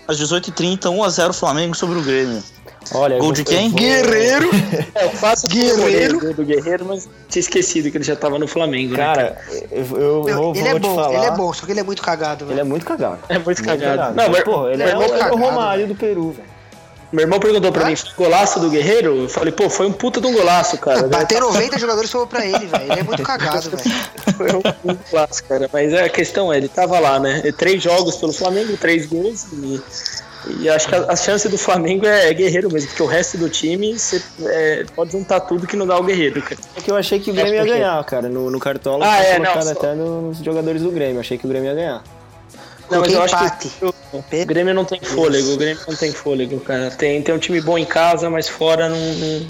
[0.07, 2.41] às 18h30, 1x0 Flamengo sobre o Grêmio.
[2.93, 3.69] Olha, eu Gol de eu quem?
[3.69, 4.49] vou- Guerreiro!
[4.95, 6.19] É, eu faço Guerreiro.
[6.19, 8.97] do, do Guerreiro, mas tinha esquecido que ele já tava no Flamengo, né?
[8.97, 9.37] Cara,
[9.71, 11.13] eu, eu Meu, vou, ele vou é te bom, falar.
[11.15, 12.61] ele é bom, só que ele é muito cagado, Ele velho.
[12.61, 13.19] é muito cagado.
[13.29, 14.15] É muito Muito cagado.
[14.15, 16.52] Não, mas, Pô, ele é, o, é o cagado, Romário do Peru, velho.
[17.13, 17.87] Meu irmão perguntou pra Hã?
[17.89, 19.23] mim, foi golaço do Guerreiro?
[19.23, 21.07] Eu falei, pô, foi um puta de um golaço, cara.
[21.07, 22.91] Bater 90 jogadores sobrou pra ele, velho.
[22.91, 23.83] Ele é muito cagado, velho.
[24.35, 25.69] Foi um, um clássico, cara.
[25.71, 27.43] Mas a questão é, ele tava lá, né?
[27.55, 29.45] Três jogos pelo Flamengo, três gols.
[29.53, 29.81] E,
[30.61, 33.37] e acho que a, a chance do Flamengo é, é guerreiro mesmo, porque o resto
[33.37, 36.57] do time você é, pode juntar tudo que não dá o guerreiro, cara.
[36.75, 37.69] É que eu achei que o Grêmio ia quê?
[37.69, 38.27] ganhar, cara.
[38.27, 41.19] No, no Cartola Ah, é, colocado não, só- até nos jogadores do Grêmio.
[41.19, 42.03] Achei que o Grêmio ia ganhar.
[42.89, 43.69] Não, mas eu acho empate.
[43.69, 46.91] que o, Grêmio não tem fôlego, o Grêmio não tem fôlego, cara.
[46.91, 49.47] Tem, tem um time bom em casa, mas fora não, não,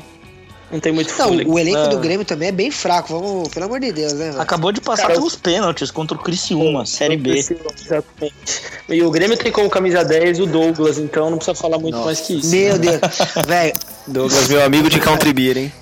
[0.71, 1.51] não tem muito Não, fôlego.
[1.51, 4.33] o elenco Ah, do Grêmio também é bem fraco, vamos, pelo amor de Deus, né?
[4.37, 7.31] Acabou de passar Cara, pelos pênaltis contra o Criciúma, Série B.
[7.37, 8.61] Exatamente.
[8.89, 12.21] E o Grêmio tem como camisa 10 o Douglas, então não precisa falar muito mais
[12.21, 12.49] que isso.
[12.49, 12.99] Meu Deus.
[13.45, 13.73] velho,
[14.07, 15.73] Douglas, meu amigo de Country Beer, hein?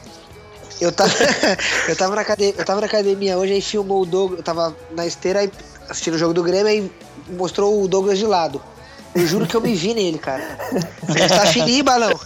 [0.82, 1.14] eu tava,
[1.88, 4.76] eu, tava na academia, eu tava na academia hoje, aí filmou o Douglas, eu tava
[4.92, 5.52] na esteira aí,
[5.92, 6.92] assistindo o jogo do Grêmio, aí
[7.30, 8.62] mostrou o Douglas de lado.
[9.14, 10.58] Eu juro que eu me vi nele, cara.
[11.10, 12.18] Ele tá fininho, balão.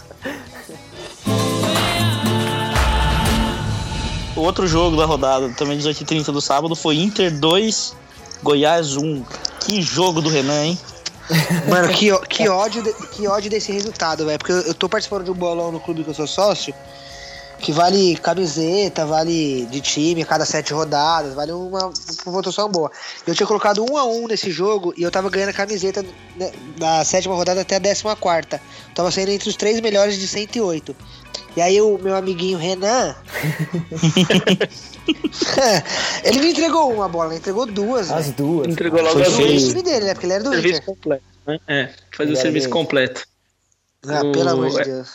[4.36, 7.96] O outro jogo da rodada, também 18h30 do sábado, foi Inter 2,
[8.42, 9.24] Goiás 1.
[9.60, 10.78] Que jogo do Renan, hein?
[11.68, 14.38] Mano, que, que, ódio, que ódio desse resultado, velho.
[14.38, 16.72] Porque eu, eu tô participando de um bolão no clube que eu sou sócio,
[17.58, 22.90] que vale camiseta, vale de time a cada sete rodadas, vale uma, uma votação boa.
[23.26, 26.04] Eu tinha colocado um a um nesse jogo e eu tava ganhando a camiseta
[26.36, 28.60] né, da sétima rodada até a décima quarta.
[28.94, 30.94] Tava saindo entre os três melhores de 108.
[31.56, 33.16] E aí o meu amiguinho Renan.
[36.22, 38.10] ele me entregou uma bola, ele entregou duas.
[38.10, 38.36] As velho.
[38.36, 38.68] duas.
[38.68, 39.62] Entregou logo as duas.
[39.62, 40.12] o time dele, né?
[40.12, 40.84] Porque ele era do Serviço Inter.
[40.84, 41.58] completo, né?
[41.66, 43.26] É, fazer o serviço completo.
[44.06, 45.08] Ah, pelo amor de é- Deus.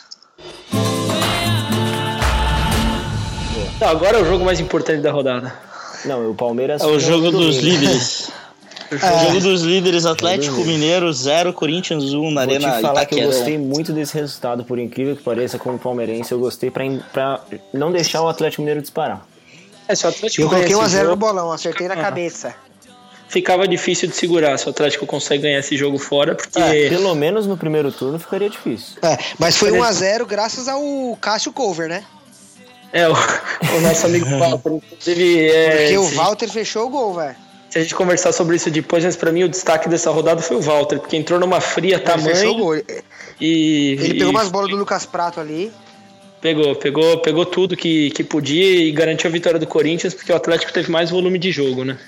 [3.82, 5.52] Não, agora é o jogo mais importante da rodada.
[6.04, 6.80] Não, o Palmeiras.
[6.80, 7.80] É o foi jogo dos domingo.
[7.80, 8.30] líderes.
[8.92, 13.24] Jogo dos líderes Atlético Mineiro 0, Corinthians 1 na Vou Arena te falar que eu
[13.24, 17.40] gostei muito desse resultado, por incrível que pareça, como palmeirense, eu gostei pra, pra
[17.72, 19.26] não deixar o Atlético Mineiro disparar.
[19.88, 21.96] É, se o Atlético Eu coloquei ganha 1 a esse 0 no bolão, acertei na
[21.96, 22.54] cabeça.
[23.28, 27.14] ficava difícil de segurar se o Atlético consegue ganhar esse jogo fora, porque É, pelo
[27.14, 28.98] menos no primeiro turno ficaria difícil.
[29.02, 30.82] É, mas foi 1 a 0 graças ao
[31.18, 32.04] Cássio Cover, né?
[32.92, 37.36] É o, o nosso amigo Walter, inclusive, é, Porque o Walter fechou o gol, velho.
[37.70, 40.56] se a gente conversar sobre isso depois, mas pra mim o destaque dessa rodada foi
[40.56, 42.74] o Walter, porque entrou numa fria Ele fechou o tamanho gol.
[42.76, 42.84] Ele,
[43.40, 45.72] e ele e pegou umas bolas do Lucas Prato ali.
[46.40, 50.36] pegou, pegou, pegou tudo que, que podia e garantiu a vitória do Corinthians, porque o
[50.36, 51.98] Atlético teve mais volume de jogo, né?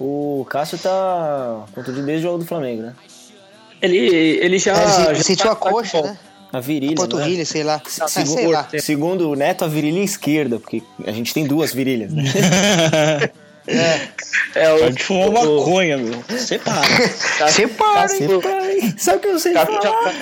[0.00, 2.94] O Cássio tá contundido desde o jogo do Flamengo, né?
[3.80, 6.12] Ele, ele já, É, ele já sentiu tá- a tá coxa, volta.
[6.12, 6.18] né?
[6.54, 6.96] A virilha, né?
[6.96, 7.82] Panturrilha, sei lá.
[8.00, 8.66] Ah, Segu- sei lá.
[8.80, 12.22] Segundo o Neto, a virilha esquerda, porque a gente tem duas virilhas, né?
[14.54, 16.22] É, o, Pode fumar maconha, meu.
[16.38, 16.86] Separa.
[17.50, 18.18] Separa, hein?
[18.18, 19.80] Sempre- Sabe o que eu sei Tá- falar?
[19.82, 20.20] já-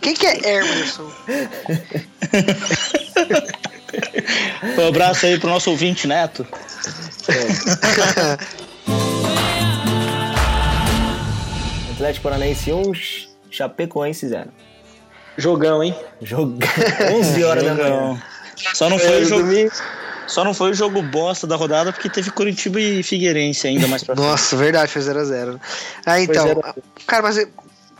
[0.00, 1.10] Quem que é Emerson?
[4.78, 6.46] Um abraço aí pro nosso ouvinte Neto.
[11.94, 14.48] Atlético Paranaense 1, Ch- Chapecoense 0.
[15.36, 15.94] Jogão, hein?
[16.20, 16.58] Jogo
[17.12, 18.22] 11 horas da manhã.
[18.74, 19.42] Só não foi É, o jogo.
[19.42, 19.72] domingo-
[20.26, 24.02] Só não foi o jogo bosta da rodada porque teve Curitiba e Figueirense ainda mais
[24.02, 24.26] pra frente.
[24.26, 25.60] Nossa, verdade, foi 0x0.
[26.06, 26.46] Ah, então.
[26.46, 26.82] 0 a 0.
[27.06, 27.46] Cara, mas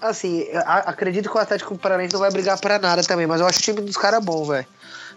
[0.00, 3.58] assim, acredito que o Atlético Paranaense não vai brigar pra nada também, mas eu acho
[3.58, 4.66] o time dos caras bom, velho.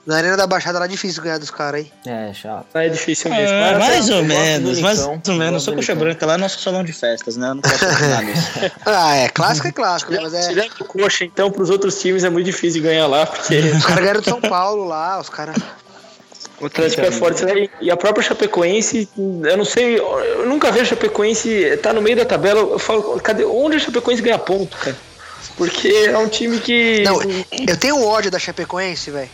[0.06, 1.92] Na Arena da Baixada lá é difícil ganhar dos caras aí.
[2.06, 2.68] É, chato.
[2.76, 3.56] É difícil mesmo.
[3.56, 5.64] É, mais ou menos, mais ou menos.
[5.64, 7.50] Sou coxa branca lá é nosso salão de festas, né?
[7.50, 8.42] Eu não posso opinar nisso.
[8.86, 10.20] Ah, é, clássico é clássico, né?
[10.22, 10.50] Mas é.
[10.50, 14.20] Tirando coxa, então, pros outros times é muito difícil ganhar lá, porque Os caras ganharam
[14.22, 15.56] de São Paulo lá, os caras.
[16.62, 17.44] o Atlético é forte.
[17.44, 17.68] né?
[17.82, 22.18] E a própria Chapecoense, eu não sei, eu nunca vejo a Chapecoense tá no meio
[22.18, 22.60] da tabela.
[22.60, 23.44] Eu falo, cadê?
[23.44, 24.96] Onde a Chapecoense ganha ponto, cara?
[25.58, 27.02] Porque é um time que.
[27.04, 27.20] Não,
[27.68, 29.30] eu tenho ódio da Chapecoense, velho.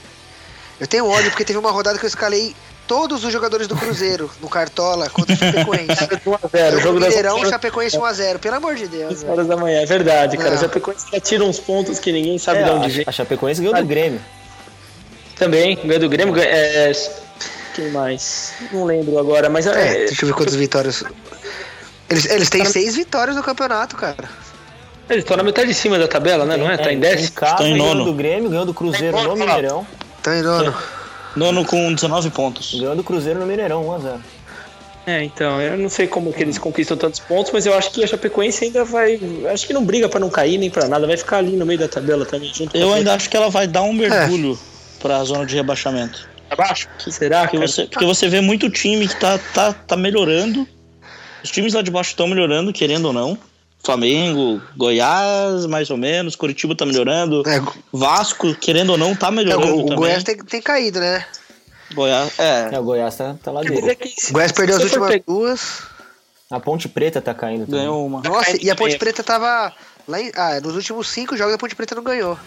[0.81, 2.55] Eu tenho ódio porque teve uma rodada que eu escalei
[2.87, 6.09] todos os jogadores do Cruzeiro no Cartola contra o Chapecoense.
[6.25, 9.09] 1 a 0 o Jogo jogo das Mineirão, Chapecoense 1x0, pelo amor de Deus.
[9.09, 9.33] 6 velho.
[9.33, 10.49] horas da manhã, é verdade, cara.
[10.49, 10.57] Não.
[10.57, 13.03] A Chapecoense já tira uns pontos que ninguém sabe É, de onde a, vem.
[13.07, 14.19] a Chapecoense ganhou do Grêmio.
[15.37, 16.35] Também, ganhou do Grêmio.
[16.39, 16.91] É,
[17.75, 18.53] quem mais?
[18.73, 19.71] Não lembro agora, mas É,
[20.03, 21.03] é, deixa eu ver quantas vitórias.
[22.09, 24.27] Eles, eles têm seis vitórias no campeonato, cara.
[25.09, 26.57] eles estão na metade de cima da tabela, né?
[26.57, 26.75] Não é?
[26.75, 27.29] Tá em Em 10?
[27.29, 28.05] casa, Tá em ganhou nono.
[28.05, 29.87] do Grêmio, ganhou do Cruzeiro Tá em no Mineirão.
[30.21, 30.75] Tá em nono.
[31.35, 32.75] Nono com 19 pontos.
[32.75, 34.19] Ganhou do Cruzeiro no Mineirão, 1x0.
[35.07, 38.03] É, então, eu não sei como que eles conquistam tantos pontos, mas eu acho que
[38.03, 39.19] a Chapecoense ainda vai.
[39.51, 41.79] Acho que não briga pra não cair nem pra nada, vai ficar ali no meio
[41.79, 44.57] da tabela também, junto Eu ainda acho que ela vai dar um mergulho
[44.99, 46.29] pra zona de rebaixamento.
[46.49, 46.87] abaixo.
[47.09, 50.67] Será Porque que você, porque você vê muito time que tá, tá, tá melhorando.
[51.43, 53.37] Os times lá de baixo estão melhorando, querendo ou não.
[53.83, 56.35] Flamengo, Goiás, mais ou menos.
[56.35, 57.41] Curitiba tá melhorando.
[57.47, 57.61] É,
[57.91, 59.95] Vasco, querendo ou não, tá é, melhorando o, o também.
[59.97, 61.25] Goiás tem, tem caído, né?
[61.93, 62.69] Goiás, é.
[62.73, 63.69] É, o Goiás tá, tá lá se-
[64.29, 65.81] O Goiás perdeu as últimas duas.
[66.49, 67.81] A Ponte Preta tá caindo também.
[67.81, 68.21] Ganhou uma.
[68.21, 68.97] Nossa, e a Ponte.
[68.97, 69.73] Preta tava.
[70.07, 72.37] Lá em, ah, nos últimos cinco jogos a Ponte Preta não ganhou.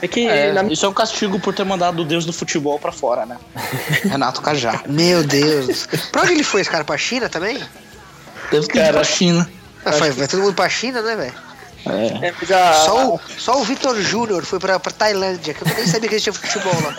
[0.00, 2.78] É que É, na Isso é um castigo por ter mandado o deus do futebol
[2.78, 3.38] pra fora, né?
[4.04, 4.82] Renato Cajá.
[4.88, 5.86] Meu Deus.
[6.12, 6.84] pra onde ele foi, esse cara?
[6.84, 7.58] Pra China também?
[8.50, 9.50] Ter ido pra China.
[9.84, 11.34] Ah, vai, vai todo mundo pra China, né, velho?
[11.86, 12.28] É.
[12.28, 15.86] é, a- Só o, só o Vitor Júnior foi pra, pra Tailândia, que eu nem
[15.86, 16.96] sabia que eles tinham futebol lá.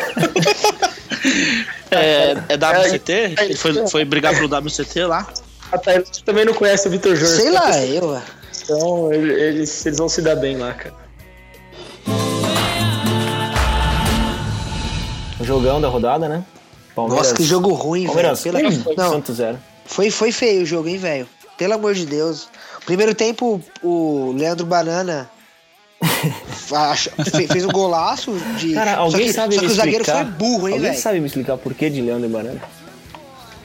[1.91, 3.11] É, é WCT?
[3.41, 5.27] Ele foi, foi brigar pro WCT lá.
[5.71, 7.35] a Tailândia também não conhece o Vitor Júnior.
[7.35, 8.21] Sei lá, eu.
[8.63, 10.93] Então ele- eles, eles vão se dar bem lá, cara.
[15.39, 16.43] O jogão da rodada, né?
[16.95, 18.37] Palmeiras, Nossa, que jogo ruim, velho.
[18.37, 18.61] Pela-
[18.95, 19.57] Não, Santos 0.
[19.85, 21.27] foi, foi feio o jogo, hein, velho?
[21.57, 22.47] Pelo amor de Deus.
[22.85, 25.29] Primeiro tempo, o Leandro Banana
[27.51, 28.73] fez um golaço de.
[28.73, 30.25] Cara, só alguém que, sabe só me que o zagueiro explicar?
[30.25, 31.01] foi burro, hein, Alguém velho?
[31.01, 32.61] sabe me explicar por que de Leandro e Banana?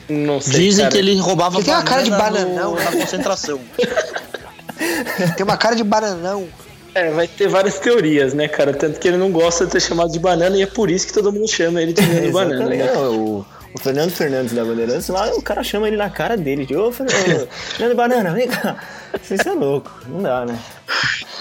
[0.08, 0.60] Não sei.
[0.64, 0.92] Dizem cara.
[0.92, 3.60] que ele roubava Ele tem uma cara de banana bananão, no- na concentração.
[5.36, 6.48] Tem uma cara de bananão.
[6.94, 8.72] É, vai ter várias teorias, né, cara?
[8.72, 11.12] Tanto que ele não gosta de ser chamado de banana e é por isso que
[11.12, 12.92] todo mundo chama ele de Leandro Banana, né?
[12.94, 16.66] Não, o, o Fernando Fernandes da Bandeirantes lá, o cara chama ele na cara dele.
[16.66, 17.48] De, Ô, Fernando,
[17.78, 18.76] Leandro Banana, vem cá.
[19.22, 19.90] Você é louco.
[20.06, 20.58] Não dá, né?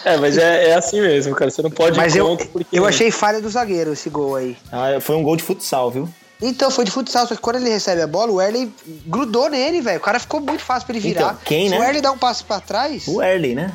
[0.06, 1.52] É, mas é, é assim mesmo, cara.
[1.52, 2.78] Você não pode Mas ir eu, contra porque.
[2.78, 4.56] eu achei falha do zagueiro esse gol aí.
[4.72, 6.08] Ah, foi um gol de futsal, viu?
[6.42, 8.72] Então, foi de futsal, só que quando ele recebe a bola, o Erley
[9.06, 9.98] grudou nele, velho.
[9.98, 11.22] O cara ficou muito fácil pra ele virar.
[11.22, 11.80] Então, quem, Se né?
[11.80, 13.08] o Erley dá um passo pra trás.
[13.08, 13.74] O Erley, né?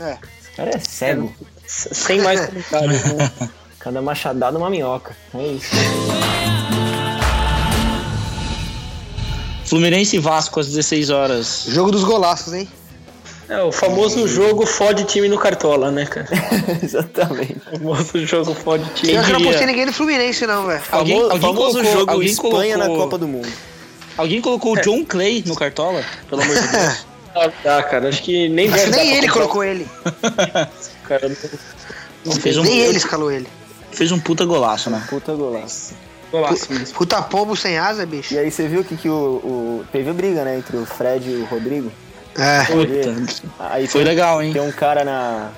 [0.00, 0.16] É.
[0.40, 1.32] Esse cara é cego.
[1.66, 3.30] Sem mais comentários, né?
[3.78, 5.14] Cada machadada uma minhoca.
[5.34, 5.70] É isso.
[9.72, 11.64] Fluminense e Vasco às 16 horas.
[11.66, 12.68] Jogo dos golaços, hein?
[13.48, 16.28] É o famoso jogo fode time no Cartola, né, cara?
[16.82, 17.56] Exatamente.
[17.72, 19.14] O famoso jogo fode time.
[19.14, 19.50] Eu que não diria?
[19.50, 20.82] postei ninguém do Fluminense, não, velho.
[20.90, 23.48] Alguém, alguém famoso colocou, jogo alguém Espanha colocou, na Copa do Mundo.
[24.18, 26.04] Alguém colocou o John Clay no Cartola?
[26.28, 27.06] Pelo amor de Deus.
[27.34, 28.10] Ah, tá, cara.
[28.10, 29.88] Acho que nem Acho deve nem ele comprar colocou ele.
[31.08, 31.32] cara.
[32.26, 33.48] Não Fez um, Nem ele escalou ele.
[33.90, 35.02] fez um puta golaço, né?
[35.08, 35.94] Puta golaço.
[36.32, 36.94] Golaço mesmo.
[36.96, 38.34] Puta pombo sem asa, bicho.
[38.34, 40.58] E aí você viu que, que o, o- Teve a briga, né?
[40.58, 41.92] Entre o Fred e o Rodrigo.
[42.36, 42.64] É.
[42.64, 43.14] Puta.
[43.60, 44.52] Aí Foi tem, legal, hein?
[44.52, 45.50] tem um cara na.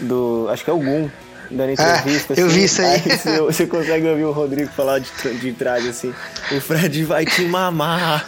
[0.00, 0.48] Do.
[0.50, 1.08] Acho que é o Gum.
[1.48, 2.34] Dando entrevista.
[2.36, 2.54] eu assim.
[2.56, 2.98] vi isso aí.
[3.00, 5.08] você, você consegue ouvir o Rodrigo falar de,
[5.38, 6.12] de trás assim.
[6.50, 8.24] O Fred vai te mamar.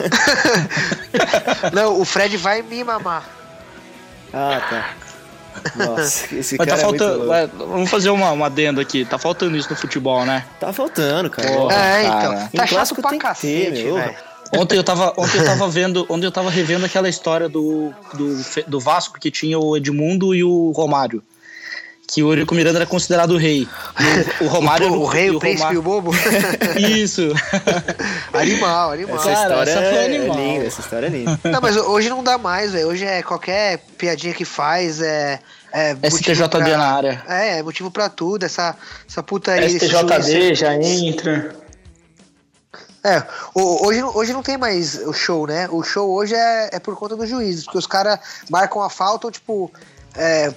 [1.74, 3.24] Não, o Fred vai me mamar.
[4.32, 4.90] Ah, tá.
[5.76, 7.18] Nossa, esse Mas cara tá é muito faltando.
[7.24, 7.34] louco.
[7.34, 9.04] é, vamos fazer uma, uma adenda aqui.
[9.04, 10.44] Tá faltando isso no futebol, né?
[10.60, 11.48] Tá faltando, cara.
[11.48, 11.74] Porra.
[11.74, 12.24] é, cara.
[12.26, 12.50] então.
[12.52, 13.94] Tá chato clássico pra tem que ter, cacete, meu.
[13.94, 14.16] velho.
[14.56, 18.44] Ontem eu tava, ontem eu tava vendo, ontem eu tava revendo aquela história do, do,
[18.66, 21.22] do Vasco que tinha o Edmundo e o Romário.
[22.10, 23.68] Que o Eurico Miranda era considerado o rei.
[24.40, 24.90] O, o Romário.
[24.90, 26.10] O, o rei, e o príncipe e o Romário- bobo.
[26.80, 27.20] Isso.
[28.32, 29.16] animal, animal.
[29.16, 30.36] Essa Cara, história essa foi é animal.
[30.38, 31.40] linda, essa história é linda.
[31.44, 32.88] Não, mas hoje não dá mais, velho.
[32.88, 35.38] Hoje é qualquer piadinha que faz, é.
[35.70, 37.22] é STJD pra- na área.
[37.28, 38.74] É, é motivo pra tudo, essa,
[39.06, 39.68] essa putaria.
[39.68, 41.54] STJD já entra.
[43.04, 43.22] É,
[43.54, 45.68] o- hoje, hoje não tem mais o show, né?
[45.70, 48.18] O show hoje é, é por conta dos juízes, porque os caras
[48.50, 49.70] marcam a falta, tipo.
[50.16, 50.52] É,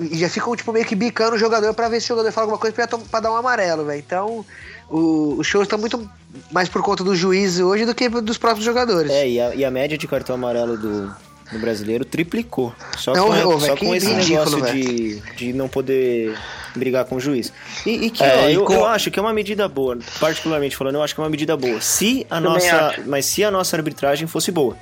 [0.00, 2.46] e já ficam, tipo, meio que bicando o jogador pra ver se o jogador fala
[2.46, 3.98] alguma coisa pra, pra dar um amarelo, velho.
[3.98, 4.44] Então,
[4.88, 6.08] o, os shows estão muito
[6.50, 9.10] mais por conta do juiz hoje do que dos próprios jogadores.
[9.10, 11.14] É, e a, e a média de cartão amarelo do,
[11.52, 12.74] do brasileiro triplicou.
[12.96, 16.36] Só Não, com, ô, só com esse ridículo, negócio de, de não poder
[16.74, 17.52] brigar com o juiz.
[17.84, 19.98] E, e que, É, ó, e eu, com- eu acho que é uma medida boa,
[20.18, 21.80] particularmente falando, eu acho que é uma medida boa.
[21.80, 22.76] Se a Também nossa.
[22.88, 23.02] acho.
[23.06, 24.76] Mas se a nossa arbitragem fosse boa.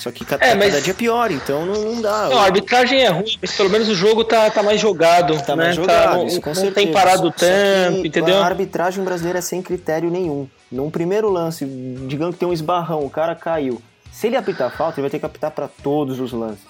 [0.00, 2.28] Só que ca- É, mas- cada dia pior, então não, não dá.
[2.30, 5.38] Não, a arbitragem é ruim, mas pelo menos o jogo tá, tá mais jogado.
[5.42, 5.64] Tá né?
[5.64, 6.74] mais jogado, não, isso com não certeza.
[6.74, 8.38] tem parado que tanto, entendeu?
[8.38, 10.48] A arbitragem brasileira é sem critério nenhum.
[10.72, 11.66] Num primeiro lance,
[12.06, 13.80] digamos que tem um esbarrão, o cara caiu.
[14.10, 16.64] Se ele apitar falta, ele vai ter que apitar pra todos os lances.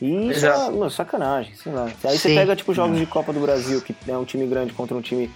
[0.00, 1.86] E isso é mano, sacanagem, sei lá.
[2.04, 2.34] Aí você Sim.
[2.36, 5.30] pega, tipo, jogos de Copa do Brasil, que é um time grande contra um time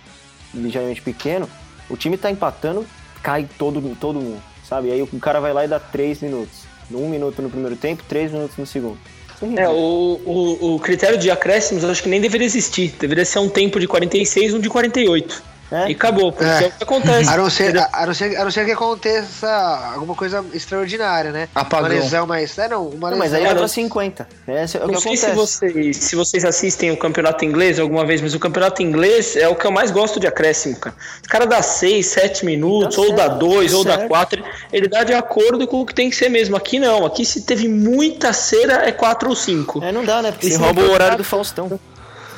[0.54, 1.48] ligeiramente pequeno,
[1.90, 2.86] o time tá empatando,
[3.22, 4.90] cai todo, todo mundo, sabe?
[4.90, 6.63] Aí o cara vai lá e dá três minutos.
[6.92, 8.98] Um minuto no primeiro tempo, três minutos no segundo.
[9.42, 9.76] É, ridículo.
[9.76, 12.94] o, o, o critério de acréscimos eu acho que nem deveria existir.
[12.98, 15.53] Deveria ser um tempo de 46 um de 48.
[15.72, 15.88] É.
[15.88, 16.64] E acabou, porque É.
[16.64, 17.30] é, o que acontece.
[17.30, 19.48] A não, ser, a, a não ser, a não ser que aconteça
[19.94, 21.48] alguma coisa extraordinária, né?
[21.54, 21.88] Apagão.
[21.88, 22.56] Uma lesão mais.
[22.58, 24.28] É, não, uma Não, mas aí pra 50.
[24.46, 25.58] Esse é o Não que sei se acontece.
[25.58, 29.54] vocês, se vocês assistem o campeonato inglês alguma vez, mas o campeonato inglês é o
[29.56, 30.94] que eu mais gosto de acréscimo, cara.
[31.24, 34.08] O cara dá 6, 7 minutos, Tá ou dá certo, 2, tá ou dá certo.
[34.08, 34.44] 4.
[34.72, 36.56] Ele dá de acordo com o que tem que ser mesmo.
[36.56, 37.04] Aqui não.
[37.06, 39.82] Aqui se teve muita cera, é 4 ou 5.
[39.82, 40.30] É, não dá, né?
[40.30, 41.80] Porque você rouba o horário do Faustão.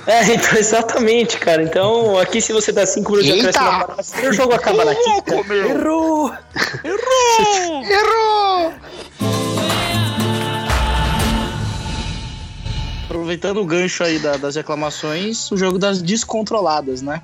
[0.08, 1.62] É, então, exatamente, cara.
[1.62, 4.94] Então, aqui se você dá 5 minutos de acréscimo na partida, o jogo acaba na
[4.94, 5.34] quinta.
[5.34, 6.32] Errou!
[6.84, 8.72] Errou!
[13.04, 17.22] Aproveitando o gancho aí da- das reclamações, o jogo das descontroladas, né?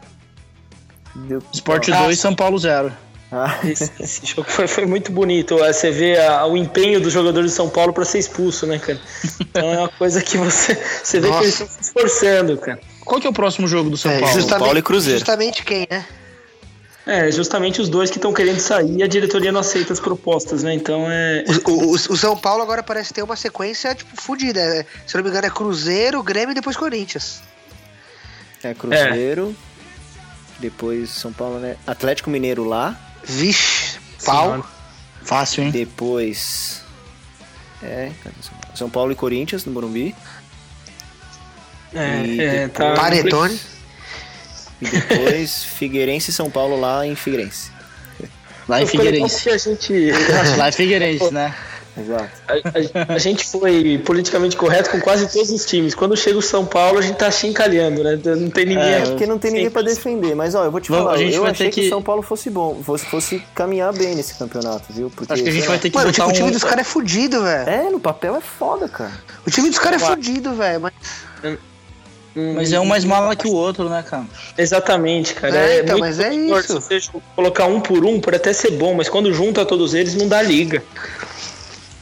[1.14, 2.92] Deu- Sport Ah, 2, São Paulo 0.
[3.34, 5.58] Ah, Esse, esse jogo foi, foi muito bonito.
[5.64, 8.78] É, Você vê a- o empenho dos jogadores de São Paulo pra ser expulso, né,
[8.78, 9.00] cara?
[9.40, 11.38] Então é uma coisa que você, você vê Nossa.
[11.40, 12.78] que eles estão se esforçando, cara.
[13.04, 14.34] Qual que é o próximo jogo do São É, Paulo?
[14.34, 15.18] justamente, Paulo e Cruzeiro.
[15.18, 16.04] Justamente quem, né?
[17.06, 20.62] É, justamente os dois que estão querendo sair e a diretoria não aceita as propostas,
[20.62, 20.72] né?
[20.74, 21.42] Então é.
[21.66, 24.60] O, o- o São Paulo agora parece ter uma sequência, tipo, fodida.
[24.60, 27.40] É, Se eu não me engano, é Cruzeiro, Grêmio e depois Corinthians.
[28.62, 29.56] é Cruzeiro.
[30.60, 31.76] Depois São Paulo, né?
[31.86, 32.96] Atlético Mineiro lá.
[33.24, 34.66] Vixe, pau.
[35.22, 35.70] Fácil, hein?
[35.70, 36.82] Depois.
[37.82, 38.10] É,
[38.74, 39.12] São Paulo?
[39.12, 40.14] E Corinthians no Morumbi.
[41.92, 42.94] E É, é, tá.
[42.94, 43.58] Paretone.
[44.80, 47.70] E depois Figueirense e São Paulo lá em Figueirense.
[48.68, 49.50] Lá em Figueirense.
[49.50, 50.10] a gente.
[50.56, 51.54] Lá em Figueirense, né?
[51.97, 52.30] Exato.
[52.49, 55.95] A, a- a gente foi politicamente correto com quase todos os times.
[55.95, 58.18] Quando chega o São Paulo, a gente tá chincalhando, né?
[58.24, 58.82] Não tem ninguém.
[58.82, 59.11] É, aqui.
[59.11, 59.88] porque não tem ninguém pra Sim.
[59.88, 60.34] defender.
[60.34, 61.88] Mas ó, eu vou te Vamos, falar, a gente eu vai achei ter que o
[61.90, 65.11] São Paulo fosse bom, fosse, fosse caminhar bem nesse campeonato, viu?
[65.14, 66.53] Porque, Acho que a gente vai ter que Mano, botar o time um...
[66.53, 67.68] dos caras é fudido, velho.
[67.68, 69.12] É, no papel é foda, cara.
[69.47, 70.80] O time dos caras é fudido, velho.
[70.80, 70.93] Mas...
[72.34, 74.24] Mas é um mais mala que o outro, né, cara?
[74.57, 75.55] Exatamente, cara.
[75.55, 76.80] É, É, então, muito mas é isso.
[76.80, 80.14] Se você colocar um por um, pode até ser bom, mas quando junta todos eles,
[80.14, 80.82] não dá liga.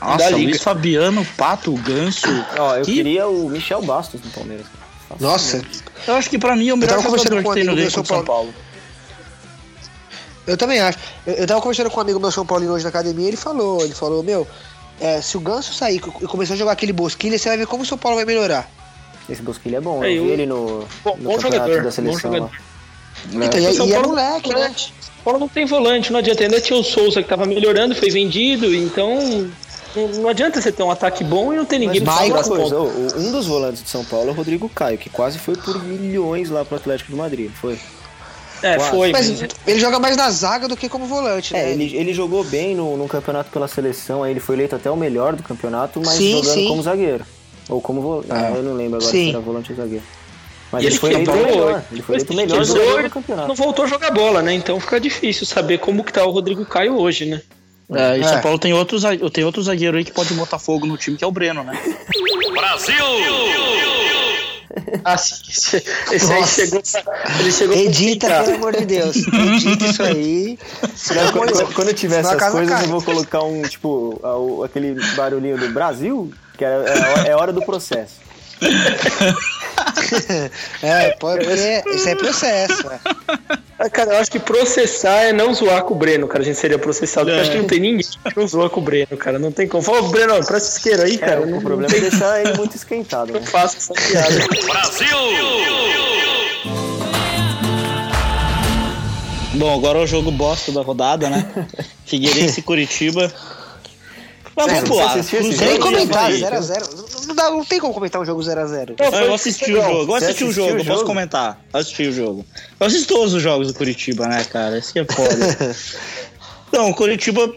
[0.00, 0.50] Nossa, Da Liga.
[0.50, 2.26] Luiz Fabiano, Pato, Ganso.
[2.58, 4.66] Ó, eu Que- queria o Michel Bastos no Palmeiras.
[5.18, 5.70] Nossa, mesmo.
[6.06, 8.54] Eu acho que pra mim é o melhor jogador que tem no do São Paulo.
[10.46, 10.98] Eu também acho.
[11.26, 13.82] Eu, eu tava conversando com um amigo meu São Paulino hoje na academia, ele falou,
[13.84, 14.46] ele falou, meu,
[15.00, 17.82] é, se o Ganso sair e começar a jogar aquele bosquilha, você vai ver como
[17.82, 18.68] o São Paulo vai melhorar.
[19.28, 21.82] Esse Bosquilha é bom, É, eu vi ele no, Bom, no bom campeonato jogador, da
[21.84, 22.50] bom seleção jogador.
[22.50, 23.46] lá.
[23.46, 24.74] Então, e, O São e é Paulo- moleque, né?
[24.76, 24.90] São
[25.24, 26.42] Paulo não tem volante, não adianta.
[26.42, 29.48] Ainda tinha o Souza que tava melhorando, foi vendido, então
[29.94, 32.64] não, adianta você ter um ataque bom e não ter ninguém Mas pra segurar uma
[32.64, 33.12] as coisa, pontas.
[33.14, 35.82] o- um dos volantes de São Paulo é o Rodrigo Caio, que quase foi por
[35.84, 37.78] milhões lá pro Atlético de Madrid, foi?
[38.62, 38.90] É, quase.
[38.90, 39.10] foi.
[39.12, 41.70] Mas ele joga mais na zaga do que como volante, né?
[41.70, 44.90] É, ele, ele jogou bem no, no campeonato pela seleção, aí ele foi eleito até
[44.90, 46.68] o melhor do campeonato, mas Sim, jogando sim.
[46.68, 47.24] como zagueiro.
[47.68, 48.26] Ou como volante.
[48.30, 49.24] Ah, eu não lembro agora Sim.
[49.24, 50.04] se era volante ou zagueiro.
[50.72, 51.82] Mas ele, ele foi eleito melhor.
[51.90, 53.48] Ele foi eleito o melhor jogador do campeonato.
[53.48, 54.52] Não voltou a jogar bola, né?
[54.54, 57.40] Então fica difícil saber como que tá o Rodrigo Caio hoje, né?
[57.92, 58.24] É, e É.
[58.24, 61.16] São Paulo tem outro, zague- tem outro zagueiro aí que pode botar fogo no time,
[61.16, 61.72] que é o Breno, né?
[65.04, 65.34] Ah, sim.
[65.48, 65.76] Esse,
[66.12, 66.80] esse aí chegou.
[67.40, 69.16] Ele chegou pra Edita, pelo amor de Deus.
[69.16, 70.58] Edita isso aí.
[70.82, 72.84] Não, quando, quando- eu tiver Senão essas coisas, cai.
[72.84, 74.20] eu vou colocar um, tipo,
[74.64, 76.68] aquele barulhinho do Brasil, que é,
[77.26, 78.14] é, é hora do processo.
[80.82, 82.90] É, pode, porque isso é processo.
[82.90, 82.98] é.
[83.78, 86.42] Ah, Cara, eu acho que processar é não zoar com o Breno, cara.
[86.42, 87.26] A gente seria processado.
[87.26, 89.38] Porque eu acho que não tem ninguém que não zoa com o Breno, cara.
[89.38, 89.82] Não tem como.
[89.82, 91.42] Fala, Breno, presta isqueiro aí, É, cara.
[91.42, 93.40] o não, problema é deixar ele muito esquentado, né?
[93.42, 94.46] faço essa piada.
[99.54, 101.48] Bom, agora é o jogo bosta da rodada, né?
[102.06, 103.32] Figueirense e Curitiba.
[104.66, 105.14] Mas vamos você pular.
[105.18, 105.90] assistiu esse Cruzeiro Nem jogo?
[105.90, 106.40] e comentar, Havaí.
[106.42, 107.26] 0x0.
[107.26, 108.94] Não, dá- não tem como comentar um jogo 0x0.
[108.98, 111.60] Não, Eu assisti o jogo, eu assisti o jogo, eu posso comentar.
[111.72, 112.46] Eu assisti o jogo.
[112.78, 114.78] Eu assisto todos os jogos do Curitiba, né, cara?
[114.78, 115.76] Esse que é foda.
[116.72, 117.52] Não, o Curitiba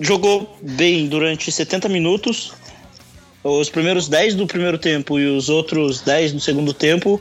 [0.00, 2.52] jogou bem durante 70 minutos.
[3.44, 7.20] Os primeiros 10 do primeiro tempo e os outros 10 do segundo tempo,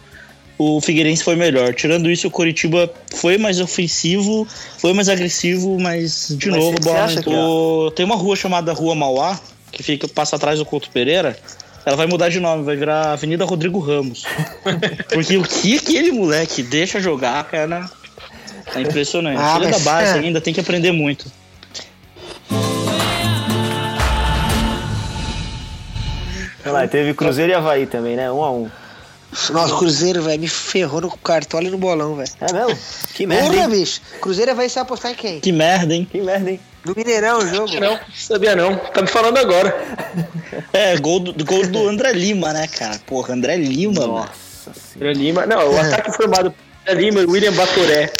[0.61, 1.73] o Figueirense foi melhor.
[1.73, 4.47] Tirando isso, o Curitiba foi mais ofensivo,
[4.77, 8.93] foi mais agressivo, mas de Mas novo, bola que o- Tem uma rua chamada Rua
[8.95, 9.39] Mauá,
[9.71, 11.37] que fica passa atrás do Couto Pereira.
[11.85, 14.23] Ela vai mudar de nome, vai virar Avenida Rodrigo Ramos.
[15.11, 17.89] Porque o que aquele moleque deixa jogar, cara,
[18.75, 19.39] é impressionante.
[19.41, 20.21] Ah, Ele é da base é.
[20.21, 21.25] ainda, tem que aprender muito.
[26.63, 28.31] Olha lá, teve Cruzeiro e Havaí também, né?
[28.31, 28.69] Um a um.
[29.51, 32.29] Nossa, Cruzeiro, velho, me ferrou no cartola e no bolão, velho.
[32.41, 32.77] É mesmo?
[33.13, 33.69] Que merda, Porra, hein?
[33.69, 34.01] bicho.
[34.19, 35.39] Cruzeiro vai se apostar em quem?
[35.39, 36.07] Que merda, hein?
[36.09, 36.59] Que merda, hein?
[36.85, 37.79] No Mineirão o jogo.
[37.79, 38.75] Não, sabia não.
[38.75, 39.73] Tá me falando agora.
[40.73, 42.99] É, gol do, gol do André Lima, né, cara?
[43.05, 44.13] Porra, André Lima, mano.
[44.13, 45.11] Nossa senhora.
[45.11, 45.45] André Lima.
[45.45, 48.11] Não, o ataque formado por André Lima e William Batoré.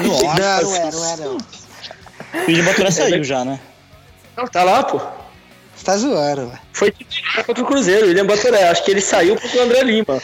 [0.00, 1.36] Não, não é, não é, não.
[1.36, 3.60] O William Baturé saiu já, né?
[4.36, 4.98] Não, tá lá, pô.
[4.98, 6.58] Você tá zoando, velho.
[6.72, 8.68] Foi titular contra o Cruzeiro, William Batoré.
[8.68, 10.20] Acho que ele saiu pro André Lima.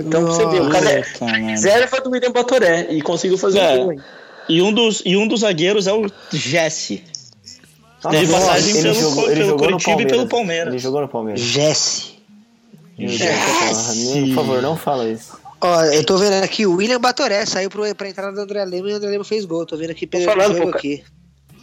[0.00, 1.02] Então você vê, o cara é
[1.50, 3.72] reserva do William Batoré e conseguiu fazer É.
[3.74, 3.96] um gol.
[4.48, 7.04] E um dos, e um dos zagueiros é o Jesse.
[8.10, 10.12] Teve Nossa, passagem ele pelo, jogou, ele pelo jogou no Curitiba e Palmeiras.
[10.16, 10.68] pelo Palmeiras.
[10.74, 11.40] Ele jogou no Palmeiras.
[11.40, 12.12] Jesse.
[12.98, 15.38] Nem- Por favor, não fala isso.
[15.60, 18.90] Ó, eu tô vendo aqui, o William Batoré saiu pro, pra entrada do André Lima
[18.90, 19.64] e o André Lima fez gol.
[19.64, 21.04] Tô vendo aqui pelo falando, jogo pô, aqui.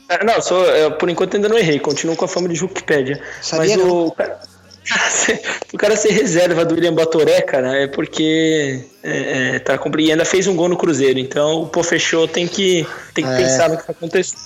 [0.07, 3.21] Ah, Não, sou, eu, por enquanto ainda não errei, continuo com a fama de Wikipedia.
[3.51, 4.07] Mas não.
[4.07, 4.39] o cara,
[5.73, 10.25] o cara ser reserva do William Batoré, cara, é porque é, é, tá e ainda
[10.25, 11.19] fez um gol no Cruzeiro.
[11.19, 13.37] Então o Pô Fechou tem que, tem que É.
[13.37, 14.39] pensar no que tá acontecendo.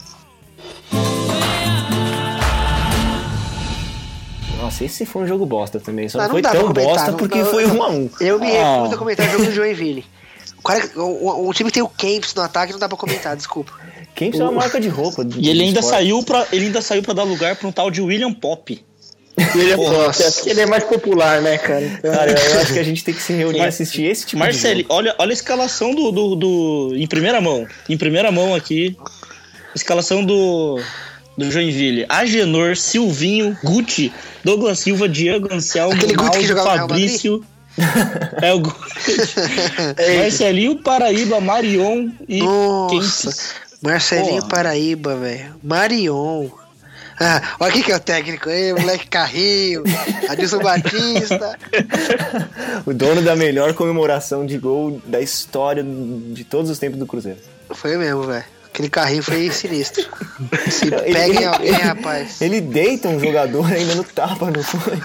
[4.62, 6.08] Nossa, esse foi um jogo bosta também.
[6.08, 7.90] Só Ah, não, foi pra tão comentar, bosta não- porque não- foi não- um a
[7.90, 8.10] um.
[8.20, 8.76] Eu me Ah.
[8.78, 10.06] recuso a comentar o jogo do Joinville.
[10.58, 13.74] O, cara, o, o time tem o Kempis no ataque, não dá pra comentar, desculpa.
[14.16, 15.26] Quem precisa uma marca de roupa?
[15.26, 15.98] de- E ele ainda esporte.
[15.98, 18.82] saiu para ele ainda saiu para dar lugar para um tal de William Pop.
[19.76, 20.08] Porra.
[20.08, 21.82] Batoré, acho que ele é mais popular, né, cara?
[21.84, 24.40] Então, Cara, eu acho que a gente tem que se reunir e assistir esse tipo
[24.40, 27.66] Marcelo, de olha, olha a escalação do, do, do- em primeira mão.
[27.90, 28.96] Em primeira mão aqui.
[29.76, 30.80] Escalação do
[31.36, 32.06] do Joinville.
[32.10, 34.14] Agenor, Silvinho, Guti,
[34.44, 37.46] Douglas Silva, Diego Anselmo, Aquele Guti que Ronaldo, jogava no Real Fabrício.
[38.40, 38.78] É o Guti.
[40.20, 42.94] Marcelinho, Paraíba, Marion e Nossa.
[42.94, 43.54] Kempis.
[43.82, 44.48] Marcelinho Porra.
[44.50, 45.56] Paraíba, velho.
[45.64, 46.50] Marion.
[47.26, 49.84] Ah, olha aqui que é o técnico aí, moleque Carrinho,
[50.30, 51.57] Adilson Batista.
[52.86, 57.39] O dono da melhor comemoração de gol da história de todos os tempos do Cruzeiro.
[57.71, 58.43] Foi mesmo, velho.
[58.65, 60.03] Aquele carrinho foi sinistro.
[60.69, 62.41] Se Ele- pega em alguém, ele- rapaz.
[62.41, 64.99] Ele deita um jogador ainda no tapa, não foi?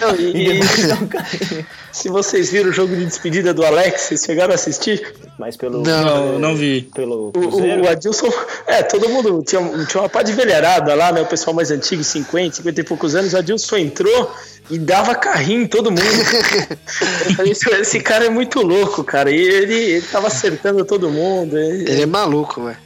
[0.00, 0.62] Não, E e,
[0.92, 1.66] um carrinho.
[1.92, 5.14] se vocês viram o jogo de despedida do Alex, vocês chegaram a assistir?
[5.38, 5.82] Mas pelo.
[5.82, 6.04] Não.
[6.04, 6.82] Não, não vi.
[6.94, 8.28] Pelo O, o, Adilson,
[8.66, 11.20] é, todo mundo tinha, tinha uma pá de velharada lá, né?
[11.22, 13.32] O pessoal mais antigo, 50, 50 e poucos anos.
[13.32, 14.30] O Adilson entrou
[14.70, 16.02] e dava carrinho em todo mundo.
[17.26, 19.30] Eu falei, esse, esse cara é muito louco, cara.
[19.30, 21.58] E ele, ele tava acertando todo mundo.
[21.58, 22.76] ele- Ele é maluco, velho.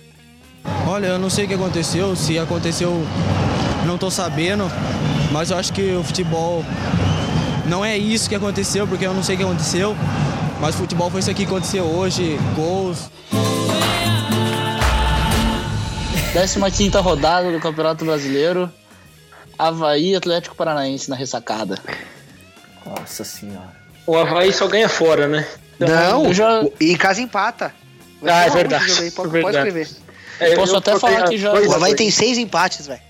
[0.89, 2.93] Olha, eu não sei o que aconteceu, se aconteceu,
[3.87, 4.64] não tô sabendo,
[5.31, 6.64] mas eu acho que o futebol
[7.66, 9.97] não é isso que aconteceu, porque eu não sei o que aconteceu,
[10.61, 13.11] mas o futebol foi isso aqui que aconteceu hoje, gols.
[16.33, 18.70] 15 rodada do Campeonato Brasileiro.
[19.59, 21.79] Havaí e Atlético Paranaense na ressacada.
[22.85, 23.74] Nossa senhora.
[24.07, 25.47] O Havaí só ganha fora, né?
[25.79, 27.74] Não, eu já- e em casa empata.
[28.20, 29.57] Vai Ah, é verdade, aí, Pode, é pode verdade.
[29.57, 29.89] escrever.
[30.39, 33.01] É, Posso até falar a que já- O Havaí tem seis empates, velho.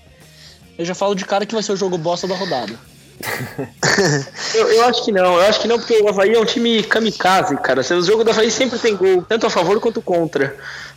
[0.77, 2.73] Eu já falo de cara que vai ser o jogo bosta da rodada.
[4.53, 6.83] Eu, eu acho que não, eu acho que não, porque o Havaí é um time
[6.83, 7.81] kamikaze, cara.
[7.81, 10.55] O jogo do Havaí sempre tem gol, tanto a favor quanto contra.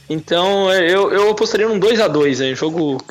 [0.09, 3.03] Então é, eu, eu apostaria num 2x2 aí, um jogo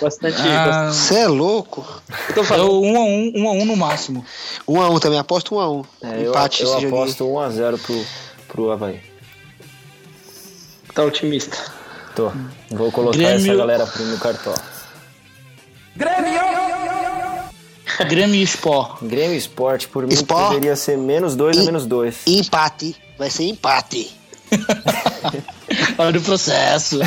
[0.00, 0.36] bastante.
[0.42, 1.86] Ah, Você é louco.
[2.28, 2.66] Eu tô falando.
[2.68, 4.24] eu 1 a 1, 1 a 1 no máximo.
[4.66, 5.84] Um a um também, aposto um a um.
[6.02, 6.86] É, eu, Empate eu jogo.
[6.88, 8.06] aposto 1x0 pro,
[8.48, 9.00] pro Havaí.
[10.94, 11.56] Tá otimista.
[12.16, 12.32] Tô.
[12.70, 14.56] Vou colocar Grêmio- essa galera pro- no cartola.
[18.08, 19.02] Grêmio e Sport.
[19.02, 20.48] Grêmio Esporte, por mim, Sport.
[20.48, 22.16] poderia ser menos 2 a E- menos 2.
[22.26, 22.94] Empate.
[23.18, 24.10] Vai ser empate.
[25.98, 26.98] Olha o processo.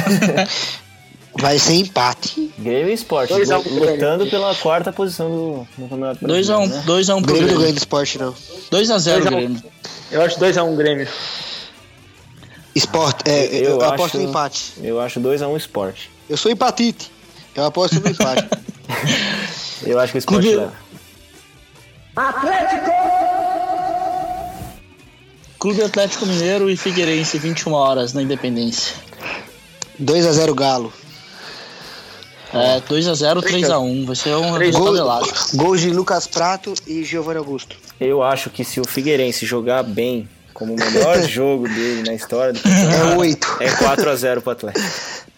[1.39, 2.51] Vai ser empate.
[2.57, 3.91] Grêmio Esporte, Dois a um Grêmio.
[3.91, 6.83] lutando pela quarta posição do, do Campeonato 2 a Brasileiro, 1, né?
[6.85, 7.75] 2 a 1 O pro Grêmio ganha Grêmio.
[7.75, 8.35] do esporte, não.
[8.71, 9.39] 2 a 0 Dois a um.
[9.39, 9.63] Grêmio.
[10.11, 11.07] Eu acho 2x1 Grêmio.
[12.75, 14.73] Esporte, é, eu, Eu aposto acho- no empate.
[14.81, 16.09] Eu acho 2x1 Esporte.
[16.27, 17.11] Eu sou empatite.
[17.55, 18.47] Eu aposto no empate.
[19.85, 20.73] Eu acho que o Esporte Clube- leva.
[25.59, 28.95] Clube Atlético Mineiro e Figueirense, 21 horas na Independência.
[30.01, 30.93] 2x0 Galo.
[32.53, 36.25] É, 2 a 0 3 a 1 Vai ser um resultado Gol, gols de Lucas
[36.25, 37.75] Prato e Giovanni Augusto.
[37.99, 40.27] Eu acho que se o Figueirense jogar bem,
[40.59, 43.47] como o melhor jogo dele na história do É campeonato, 8.
[43.61, 44.87] é 4x0 pro Atlético.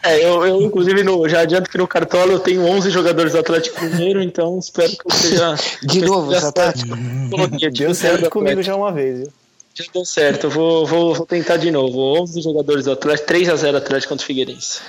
[0.04, 3.40] É, eu, eu inclusive no, já adianto que no Cartola eu tenho 11 jogadores do
[3.40, 5.56] Atlético Mineiro, então espero que eu seja.
[5.86, 6.98] De novo, tática.
[7.30, 9.34] Coloquei, Deu certo comigo já uma vez, viu?
[9.74, 11.98] Já deu certo, eu vou, vou, vou tentar de novo.
[12.22, 14.80] 11 jogadores do Atlético, 3x0 Atlético contra o Figueirense.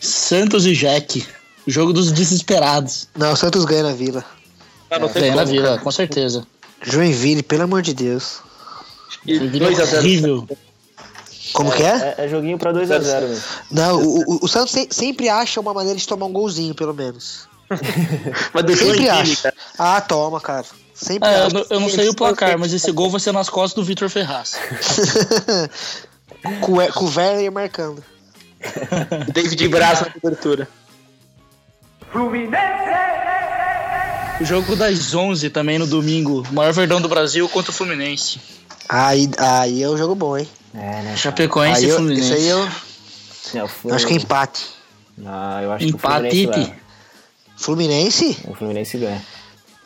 [0.00, 1.24] Santos e Jack.
[1.66, 3.08] Jogo dos desesperados.
[3.16, 4.24] Não, o Santos ganha na Vila.
[4.90, 5.80] Ah, tem Ganha na como, Vila, cara.
[5.80, 6.46] com certeza.
[6.82, 8.40] Joinville, pelo amor de Deus.
[9.26, 9.98] E Vila 2x0.
[9.98, 10.48] horrível.
[11.52, 12.14] Como que é?
[12.18, 13.44] É, é joguinho pra 2x0 mesmo.
[13.70, 16.94] Não, o, o, o Santos se- sempre acha uma maneira de tomar um golzinho, pelo
[16.94, 17.46] menos.
[18.54, 19.42] Mas do Sempre acha.
[19.42, 19.54] cara.
[19.78, 20.64] Ah, toma, cara.
[20.94, 21.54] Sempre É, eu, acha.
[21.54, 24.08] não- eu não sei o placar, mas esse gol vai ser nas costas do Vitor
[24.08, 24.54] Ferraz.
[26.60, 28.02] com, o- com o Werner marcando.
[29.32, 30.68] David Braz na cobertura.
[34.42, 36.42] O jogo das 11 também no domingo.
[36.50, 38.40] O maior verdão do Brasil contra o Fluminense.
[38.88, 40.48] Aí, aí é um jogo bom, hein?
[40.74, 41.14] É, né?
[41.16, 42.24] Chapecoense Aí e eu, Fluminense.
[42.24, 42.68] isso aí eu
[43.54, 44.66] Não, o acho que é empate.
[45.24, 46.72] Ah, eu acho que o Empate, Fluminense.
[47.56, 48.38] Fluminense?
[48.48, 49.22] O Fluminense ganha.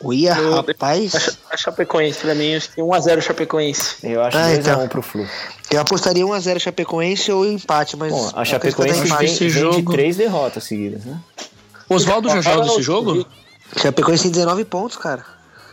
[0.03, 1.13] Uia, Eu- rapaz.
[1.15, 3.95] A, Cha- a Chapecoense, pra mim, acho que 1x0 Chapecoense.
[4.03, 4.87] Eu acho Ah, 2x1 então.
[4.87, 5.27] pro Flu.
[5.69, 8.11] Eu apostaria 1x0 Chapecoense ou empate, mas.
[8.11, 9.91] Bom, a Chapecoense que dar esse vem de jogo.
[9.91, 11.19] três derrotas seguidas, né?
[11.89, 13.25] Oswaldo já joga esse jogo?
[13.75, 15.23] Chapecoense tem 19 pontos, cara.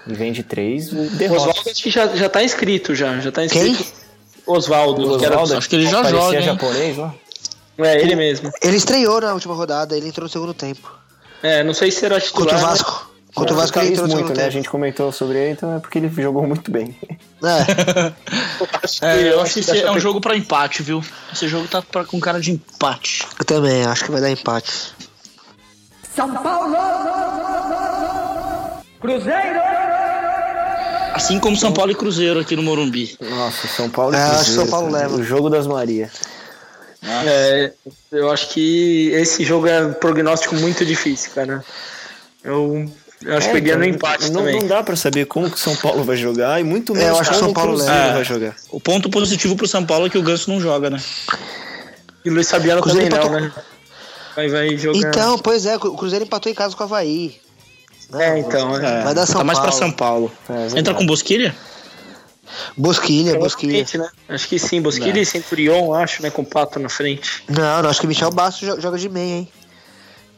[0.06, 1.66] E vem de três O Oswaldo derrotas.
[1.72, 3.18] acho que já, já tá inscrito já.
[3.20, 3.68] Já tá Quem?
[3.72, 3.92] inscrito.
[4.46, 5.18] Oswaldo.
[5.18, 6.42] que era- Oswaldo, acho que ele já joga, hein?
[6.42, 7.10] japonês, ó.
[7.78, 8.52] É, ele mesmo.
[8.62, 10.92] Ele estreou na última rodada, ele entrou no segundo tempo.
[11.42, 12.42] É, não sei se será titular.
[12.48, 12.66] Contra o né?
[12.66, 13.10] Vasco.
[13.34, 14.42] Contra o Vasco ele Fez entrou no muito, segundo né?
[14.42, 14.52] A tempo.
[14.58, 16.96] gente comentou sobre ele, então é porque ele jogou muito bem.
[17.42, 18.12] É.
[19.00, 21.02] É, eu acho que é um jogo pra empate, viu?
[21.32, 23.26] Esse jogo tá pra- com cara de empate.
[23.38, 24.70] Eu também, acho que vai dar empate.
[31.14, 33.16] Assim como São Paulo e Cruzeiro aqui no Morumbi.
[33.20, 35.16] Nossa, São Paulo e É, acho que Cruzeiro, São Paulo leva.
[35.16, 36.10] O jogo das Maria.
[37.26, 37.72] É,
[38.12, 41.62] eu acho que esse jogo é um prognóstico muito difícil, cara.
[42.42, 42.90] Eu,
[43.22, 44.60] eu acho que peguei no empate não, também.
[44.60, 47.30] não dá pra saber como que São Paulo vai jogar e muito menos eu acho
[47.30, 48.12] que como São o Paulo Cruzeiro leva.
[48.14, 48.56] vai jogar.
[48.70, 51.00] O ponto positivo pro São Paulo é que o Ganso não joga, né?
[52.24, 53.52] E o Luiz Fabiano também Cruzeiro não, né?
[54.34, 54.98] Vai, vai jogar.
[54.98, 57.40] Então, pois é, o Cruzeiro empatou em casa com o Havaí.
[58.14, 58.76] é, então.
[58.76, 59.02] É.
[59.02, 59.78] Vai dar São tá mais pra Paulo.
[59.78, 60.32] São Paulo.
[60.48, 60.78] É, verdade.
[60.80, 61.54] Entra com Bosquilha?
[62.76, 63.84] Bosquilha, Bosquilha.
[63.84, 64.08] Provavelmente, né?
[64.28, 66.30] Acho que sim, Bosquilha e Centurion, acho, né?
[66.30, 67.42] Com o Pato na frente.
[67.48, 69.48] Não, não, acho que Michel Bastos jo- joga de meia, hein?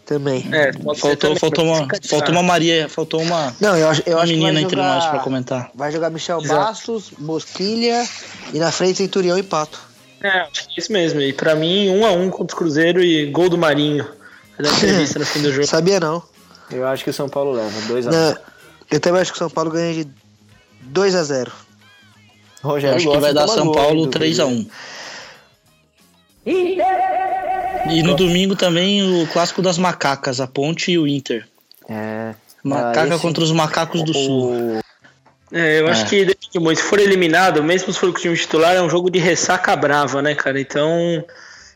[0.07, 0.47] Também.
[0.53, 4.23] É, Faltou, também, faltou, uma, faltou uma Maria, faltou uma, Não, eu acho, eu uma
[4.23, 5.69] acho que menina entre nós pra comentar.
[5.75, 6.61] Vai jogar Michel Exato.
[6.61, 8.09] Bastos, Bosquilha
[8.55, 9.81] e na frente Centurião e Pato.
[10.27, 11.21] É, acho que é isso mesmo.
[11.21, 14.07] E pra mim, um a um contra o Cruzeiro e gol do Marinho.
[14.59, 15.67] Dar entrevista no fim do jogo.
[15.67, 16.23] Sabia não.
[16.71, 17.71] Eu acho que o São Paulo leva.
[17.83, 18.11] 2x1.
[18.11, 18.37] não.
[18.91, 20.11] Eu também acho que o São Paulo ganha de
[20.83, 21.53] 2 a 0
[22.63, 24.71] Rogério Acho que vai dar São Paulo hein, do 3 a Cruzeiro.
[26.47, 31.47] 1 E no domingo também o clássico das macacas, a Ponte e o Inter.
[31.89, 32.35] É.
[32.65, 34.81] Macaca Ah, esse- contra os macacos do sul.
[35.53, 36.07] É, eu acho É.
[36.07, 36.79] que depende muito.
[36.81, 39.75] Se for eliminado, mesmo se for com o time titular, é um jogo de ressaca
[39.77, 40.61] brava, né, cara?
[40.61, 41.25] Então,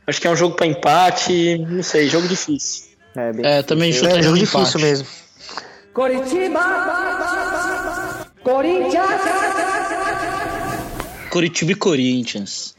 [0.07, 2.85] acho que é um jogo pra empate, não sei, jogo difícil.
[3.17, 4.79] É, bem É, também chuta É jogo de difícil empate.
[4.85, 5.07] mesmo.
[11.31, 12.75] Curitiba e Corinthians.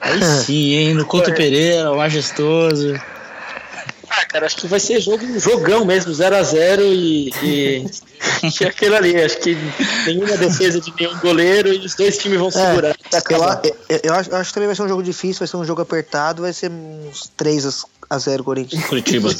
[0.00, 0.94] Aí sim, hein?
[0.94, 3.00] No Couto Pereira, o majestoso.
[4.28, 7.86] Cara, acho que vai ser jogo, jogão mesmo, 0x0 e, e,
[8.60, 9.16] e aquilo ali.
[9.20, 9.56] Acho que
[10.06, 12.94] nenhuma defesa de nenhum goleiro e os dois times vão segurar.
[13.12, 15.48] até Eu, eu, eu acho, eu acho que também vai ser um jogo difícil, vai
[15.48, 18.84] ser um jogo apertado, vai ser uns 3 a 0 Corinthians.
[18.84, 19.30] Curitiba.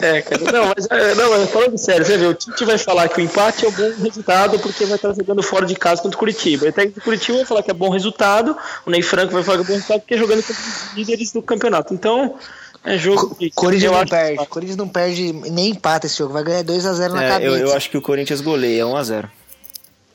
[0.00, 3.08] É, cara, não, mas, é, não, mas falando sério, você vê, o Tite vai falar
[3.08, 6.16] que o empate é um bom resultado porque vai estar jogando fora de casa contra
[6.16, 6.68] o Curitiba.
[6.68, 9.58] O técnico do Curitiba vai falar que é bom resultado, o Ney Franco vai falar
[9.58, 11.94] que é bom resultado porque é jogando contra os líderes do campeonato.
[11.94, 12.36] Então,
[12.84, 14.46] é jogo que Corinthians eu não acho que- perde.
[14.46, 17.50] Corinthians não perde nem empata esse jogo, vai ganhar 2 a 0 na É, cabeça.
[17.50, 19.28] eu, eu acho que o Corinthians goleia 1x0.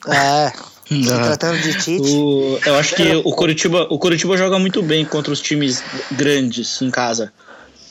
[0.08, 0.52] É.
[0.90, 2.10] Se tratando de Tite.
[2.12, 6.82] O- eu acho que o Curitiba, o Curitiba joga muito bem contra os times grandes
[6.82, 7.32] em casa.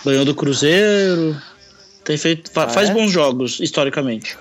[0.04, 1.40] Ganhou do Cruzeiro.
[2.04, 2.92] Tem feito, Ah, faz é?
[2.94, 4.36] bons jogos, historicamente.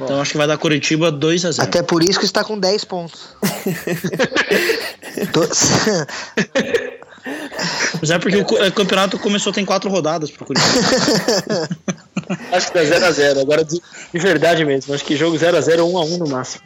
[0.00, 2.58] Então acho que vai dar Curitiba 2 a 0 Até por isso que está com
[2.58, 3.20] 10 pontos.
[8.10, 10.78] É porque o o campeonato começou tem quatro rodadas pro Curitiba.
[12.52, 13.40] Acho que dá 0x0.
[13.40, 13.80] Agora, de,
[14.12, 16.64] de verdade mesmo, acho que jogo 0x0 ou 1x1 no máximo.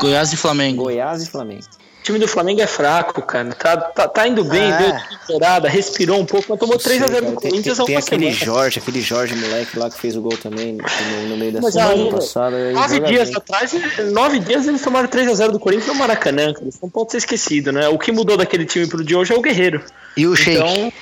[0.00, 0.82] Goiás e Flamengo.
[0.84, 1.66] Goiás e Flamengo.
[2.08, 3.50] O time do Flamengo é fraco, cara.
[3.52, 4.78] Tá, tá, tá indo bem, É.
[4.78, 4.96] deu
[5.26, 8.32] temporada, respirou um pouco, mas tomou 3x0 Sei, do tem, Corinthians tem, tem uma aquele
[8.32, 8.44] semana.
[8.46, 11.74] Jorge, aquele Jorge moleque lá que fez o gol também no, no meio da Mas
[11.74, 12.56] semana aí, passada.
[12.56, 13.36] aí Nove dias bem.
[13.36, 13.72] atrás,
[14.10, 16.66] nove dias eles tomaram 3x0 do Corinthians no Maracanã, cara.
[16.66, 17.88] Isso não pode ser esquecido, né?
[17.88, 19.84] O que mudou daquele time pro de hoje é o Guerreiro.
[20.16, 20.56] E o Sheik?
[20.56, 20.92] Então,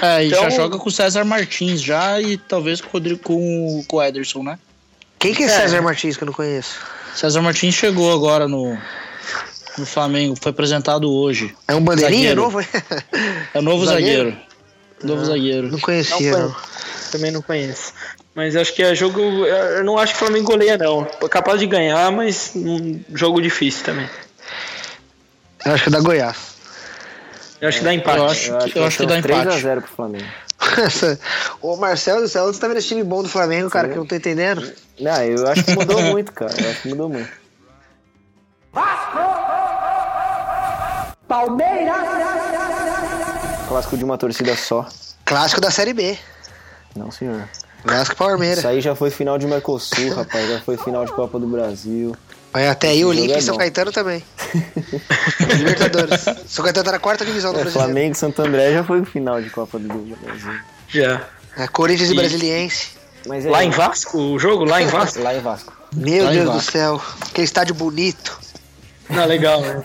[0.00, 3.20] É, e já Então- joga com o César Martins já e talvez com o, Rodrigo,
[3.22, 3.34] com,
[3.80, 4.58] o- com o Ederson, né?
[5.18, 5.48] Quem que é, É.
[5.50, 6.76] César Martins que eu não conheço?
[7.14, 8.78] César Martins chegou agora no,
[9.80, 11.54] no Flamengo, foi apresentado hoje.
[11.66, 12.42] É um bandeirinha Zagueiro.
[12.42, 12.60] novo?
[13.52, 14.30] É o novo Zagueiro?
[14.30, 14.50] zagueiro.
[15.02, 15.62] Novo zagueiro.
[15.64, 16.50] Não não conhecia, não.
[16.50, 17.10] conheço.
[17.10, 17.92] Também não conheço.
[18.34, 19.20] Mas acho que é jogo.
[19.20, 21.06] Eu não acho que o Flamengo goleia, não.
[21.22, 24.08] É capaz de ganhar, mas um jogo difícil também.
[25.64, 26.36] Eu acho que é da Goiás.
[27.60, 28.18] Eu acho que dá empate.
[28.18, 29.48] Eu acho, Eu acho que, eu acho que dá uns empate.
[29.48, 30.26] 3x0 pro Flamengo.
[31.60, 33.98] Ô Marcelo do céu, você tá vendo esse time bom do Flamengo, cara, que eu
[34.00, 34.70] não tô entendendo?
[34.98, 36.54] Não, eu acho que mudou muito, cara.
[36.58, 37.30] Eu acho que mudou muito.
[43.68, 44.86] Clássico de uma torcida só.
[45.24, 46.18] Clássico da Série B.
[46.96, 47.48] Não, senhor.
[47.84, 48.58] Clássico Palmeiras.
[48.58, 50.48] Isso aí já foi final de Mercosul, rapaz.
[50.48, 52.14] Já foi final de Copa do Brasil.
[52.52, 53.56] Mas até aí, Olímpia jogo é e São.
[53.56, 54.24] Caetano também.
[55.56, 56.20] Libertadores.
[56.48, 57.92] São Caetano tá na quarta divisão do É, Brasileiro.
[57.92, 60.60] Flamengo e Santo André já foi final de Copa do Brasil.
[60.88, 61.22] Já.
[61.56, 62.88] É, Corinthians e E- Brasiliense.
[63.26, 64.18] Mas é Lá em Vasco?
[64.18, 65.20] O jogo lá em Vasco?
[65.22, 65.72] Lá em Vasco.
[65.94, 67.00] Meu Tá Deus do céu.
[67.32, 68.38] Que estádio bonito.
[69.16, 69.82] Ah, legal, né?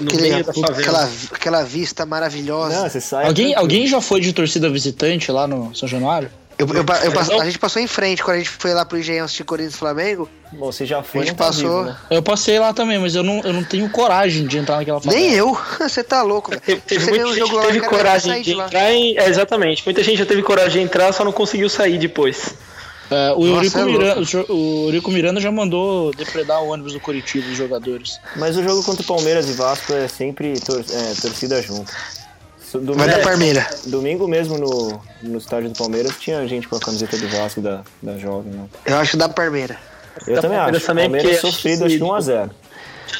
[0.00, 0.78] No Aquele- meio da favela.
[0.80, 2.82] aquela, aquela vista maravilhosa.
[2.82, 3.26] Não, você sai.
[3.26, 3.60] Alguém, tranquilo.
[3.60, 6.30] alguém já foi de torcida visitante lá no São Januário?
[6.58, 8.98] Eu, eu, eu passo- a gente passou em frente quando a gente foi lá pro
[8.98, 10.28] Engenhão assistir Corinthians e Flamengo.
[10.52, 11.20] Bom, você já foi.
[11.20, 11.84] A gente não tá passou.
[11.84, 11.96] vivo, né?
[12.10, 15.22] Eu passei lá também, mas eu não, eu não tenho coragem de entrar naquela favela.
[15.22, 15.56] Nem eu.
[15.78, 16.60] Você tá louco, velho.
[16.62, 19.16] Teve, Você muita gente jogo que lá, teve vai coragem de de entrar em...
[19.16, 19.84] é, exatamente.
[19.86, 22.54] Muita gente já teve coragem de entrar, só não conseguiu sair depois.
[23.10, 23.84] É, o, Nossa, Eurico é.
[23.84, 24.20] Miranda,
[24.52, 28.20] o Eurico Miranda já mandou depredar o ônibus do Curitiba, os jogadores.
[28.36, 31.90] Mas o jogo contra o Palmeiras e Vasco é sempre tor- é, torcida junto.
[32.74, 33.66] Domingo, Vai dar Parmeira.
[33.86, 37.82] domingo mesmo no, no estádio do Palmeiras tinha gente com a camiseta do Vasco da,
[38.02, 38.52] da Jovem.
[38.52, 38.66] Né?
[38.84, 39.78] Eu acho que dá Parmeira.
[40.26, 40.86] Eu Da também Palmeiras acho.
[40.86, 42.50] também, Palmeiras porque- sofrido, acho que 1x0.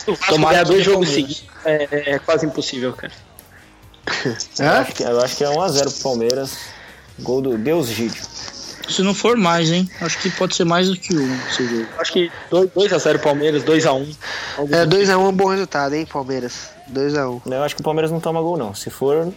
[0.07, 3.12] O Vasco Tomara ganhar que dois jogos seguidos é, é quase impossível, cara.
[4.59, 6.51] Eu acho que- Eu acho que é 1x0 pro Palmeiras.
[7.20, 8.22] Gol do Deus Gídio.
[8.89, 9.89] Se não for mais, hein?
[10.01, 11.86] Acho que pode ser mais do que um esse jogo.
[11.99, 14.16] Acho que 2x0 Palmeiras, 2x1.
[14.70, 16.70] É, 2x1 é um bom resultado, hein, Palmeiras?
[16.93, 17.43] 2x1.
[17.47, 18.74] Eu acho que o Palmeiras não toma gol, não.
[18.74, 19.32] Se for,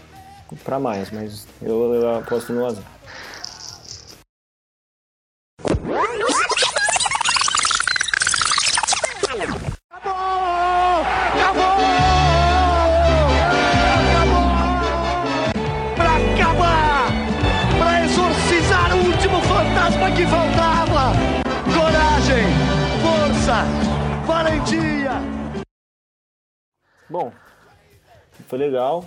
[0.63, 2.77] pra mais, mas eu, eu aposto no 1x0.
[28.51, 29.05] Foi legal.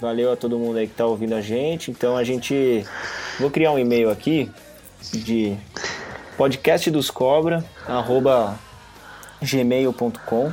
[0.00, 1.90] Valeu a todo mundo aí que tá ouvindo a gente.
[1.90, 2.82] Então a gente.
[3.38, 4.50] Vou criar um e-mail aqui
[5.12, 5.54] de
[6.38, 8.58] podcast dos cobra, arroba
[9.42, 10.50] gmail.com.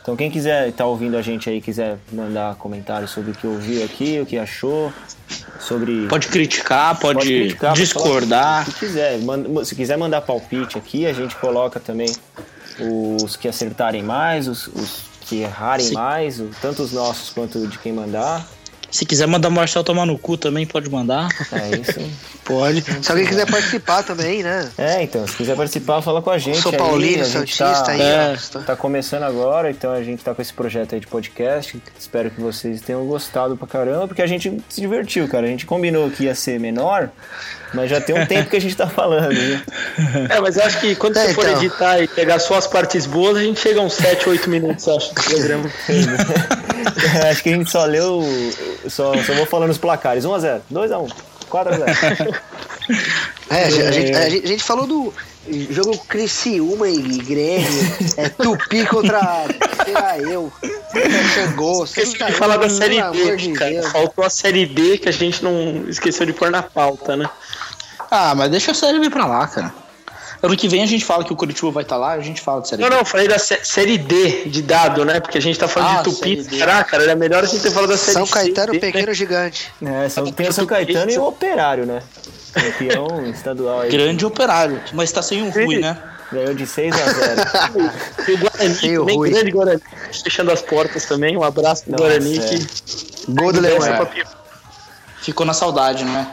[0.00, 3.84] Então quem quiser estar ouvindo a gente aí, quiser mandar comentários sobre o que ouviu
[3.84, 4.90] aqui, o que achou,
[5.60, 6.06] sobre.
[6.08, 8.40] Pode criticar, pode, Pode criticar, pode discordar.
[8.40, 9.18] falar o que quiser.
[9.64, 12.08] Se quiser mandar palpite aqui, a gente coloca também
[12.80, 15.94] os que acertarem mais, os, os que errarem Sim.
[15.94, 18.46] mais, tanto os nossos quanto de quem mandar.
[18.90, 21.28] Se quiser mandar o Marcel tomar no cu também, pode mandar.
[21.52, 22.00] É isso.
[22.46, 22.82] Pode.
[23.02, 24.70] Se alguém quiser participar também, né?
[24.78, 26.58] É, então, se quiser participar, fala com a gente.
[26.60, 28.36] Sou aí, paulino, a gente santista tá, aí, é.
[28.64, 31.82] Tá começando agora, então a gente tá com esse projeto aí de podcast.
[31.98, 35.46] Espero que vocês tenham gostado pra caramba, porque a gente se divertiu, cara.
[35.46, 37.10] A gente combinou que ia ser menor,
[37.74, 39.58] mas já tem um tempo que a gente tá falando, viu?
[40.30, 41.62] É, mas eu acho que quando É, você for então.
[41.62, 44.86] editar e pegar só as partes boas, a gente chega a uns 7, 8 minutos,
[44.86, 45.70] eu acho, do programa.
[47.30, 48.22] Acho que a gente só leu.
[48.88, 51.10] Só, só vou falando os placares: 1x0, 2x1,
[51.50, 52.36] 4x0.
[53.50, 55.12] É, a gente, a gente- a gente falou do
[55.70, 57.68] jogo Criciúma e Grêmio,
[58.16, 59.20] é, Tupi contra,
[59.84, 60.52] sei lá, eu,
[61.34, 61.84] Xangô.
[61.84, 63.82] Esqueci de falar da Série B, cara.
[63.90, 67.28] Faltou a Série B que a gente não esqueceu de pôr na pauta, né?
[68.10, 69.72] Ah, mas deixa a série vir pra lá, cara.
[70.42, 72.60] Ano que vem a gente fala que o Curitiba vai estar lá, a gente fala
[72.62, 72.94] de série Não, B.
[72.94, 75.18] não, eu falei da sé- Série D de dado, né?
[75.20, 76.36] Porque a gente tá falando Ah, de Tupi.
[76.42, 76.58] D.
[76.58, 78.92] Caraca, era melhor a gente ter falado da Série São C, Caetano, D, né?
[78.92, 79.72] pequeno gigante.
[79.82, 82.02] É, só tem o São Caetano e o Operário, né?
[82.52, 83.90] Campeão estadual aí.
[83.90, 85.96] Grande operário, mas tá sem um Rui, né?
[86.32, 87.92] Ganhou de 6x0.
[88.28, 89.30] E o Guarani Meio também, ruim.
[89.30, 89.82] grande Guarani.
[90.24, 91.36] Fechando as portas também.
[91.36, 92.40] Um abraço pro Nossa, Guarani é.
[92.48, 92.66] que.
[93.32, 93.78] Gol do Leão.
[93.78, 94.08] Leão.
[95.22, 96.28] Ficou na saudade, né?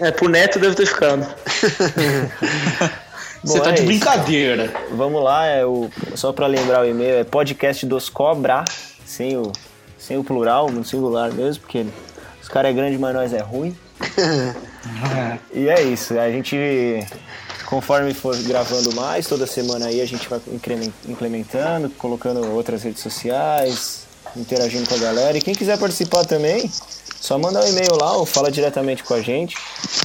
[0.00, 1.26] É, pro Neto deve ter ficado.
[3.42, 3.86] Você Bom, tá é de isso.
[3.86, 4.72] brincadeira.
[4.92, 8.64] Vamos lá, é o, só pra lembrar o e-mail, é podcast dos Cobra,
[9.04, 9.50] sem o,
[9.98, 11.84] sem o plural, no singular mesmo, porque
[12.40, 13.76] os caras é grande, mas nós é ruim.
[15.52, 16.56] E é isso, a gente,
[17.66, 20.40] conforme for gravando mais, toda semana aí a gente vai
[21.06, 24.06] implementando, colocando outras redes sociais,
[24.36, 25.38] interagindo com a galera.
[25.38, 26.68] E quem quiser participar também,
[27.22, 29.56] só mandar um e-mail lá ou fala diretamente com a gente.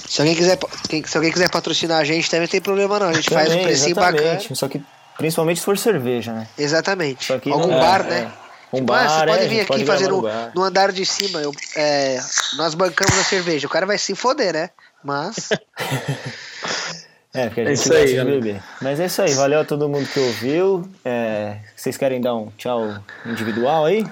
[0.07, 0.59] Se alguém, quiser,
[1.05, 3.07] se alguém quiser patrocinar a gente, também não tem problema não.
[3.09, 4.23] A gente faz um Também, precinho exatamente.
[4.23, 4.55] bacana.
[4.55, 4.83] Só que
[5.17, 6.47] principalmente se for cerveja, né?
[6.55, 7.25] Exatamente.
[7.25, 8.31] Só que Algum não- bar, é, né?
[8.43, 8.47] é.
[8.71, 10.21] Um Tipo, ah, bar, você é, pode vir aqui pode fazer no,
[10.53, 11.39] no andar de cima.
[11.41, 12.19] Eu, é,
[12.57, 13.65] nós bancamos a cerveja.
[13.65, 14.69] O cara vai se foder, né?
[15.03, 15.49] Mas.
[17.33, 18.63] É, porque a É gente isso gosta aí, de beber.
[18.81, 20.89] Mas é isso aí, valeu a todo mundo que ouviu.
[21.05, 22.97] É, vocês querem dar um tchau
[23.27, 24.03] individual aí?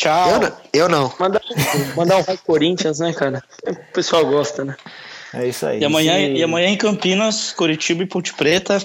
[0.00, 0.30] Tchau.
[0.30, 0.52] Eu não.
[0.72, 1.12] Eu não.
[1.18, 1.42] Mandar,
[1.94, 3.44] mandar um Vai Corinthians, né, cara?
[3.66, 4.74] O pessoal gosta, né?
[5.34, 5.78] É isso aí.
[5.78, 8.78] E amanhã, e amanhã em Campinas, Curitiba e Ponte Preta.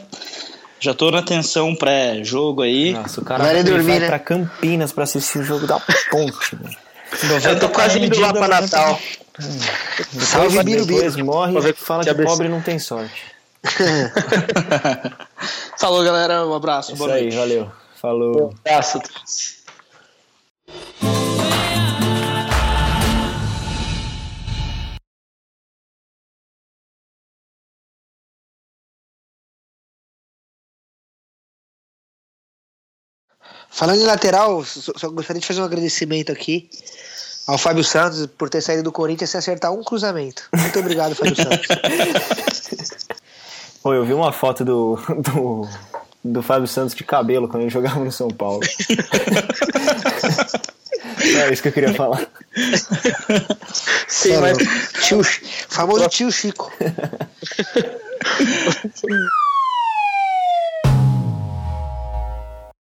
[0.78, 2.92] Já tô na tensão pré-jogo aí.
[2.92, 4.08] Nossa, o cara Vai vai, dormir, vai né?
[4.08, 5.80] pra Campinas pra assistir o jogo da
[6.12, 6.54] ponte.
[6.54, 6.76] velho.
[7.50, 9.00] Eu tô quase indo lá pra Natal.
[10.20, 13.24] Salve, Depois, morre e fala que pobre não tem sorte.
[15.80, 16.46] Falou, galera.
[16.46, 16.92] Um abraço.
[16.92, 17.38] É isso boa aí, noite.
[17.38, 17.72] valeu.
[18.02, 18.50] Falou.
[18.50, 19.00] Um abraço.
[33.76, 36.70] Falando em lateral, só, gostaria de fazer um agradecimento aqui
[37.46, 40.48] ao Fábio Santos por ter saído do Corinthians sem acertar um cruzamento.
[40.56, 41.68] Muito obrigado, Fábio Santos.
[43.84, 45.68] Pô, eu vi uma foto do, do,
[46.26, 48.62] do Fábio Santos de cabelo quando ele jogava no São Paulo.
[51.22, 52.26] é isso que eu queria falar.
[54.08, 54.58] Sim, mas
[55.04, 55.22] Tio,
[55.70, 56.72] famoso tio Chico.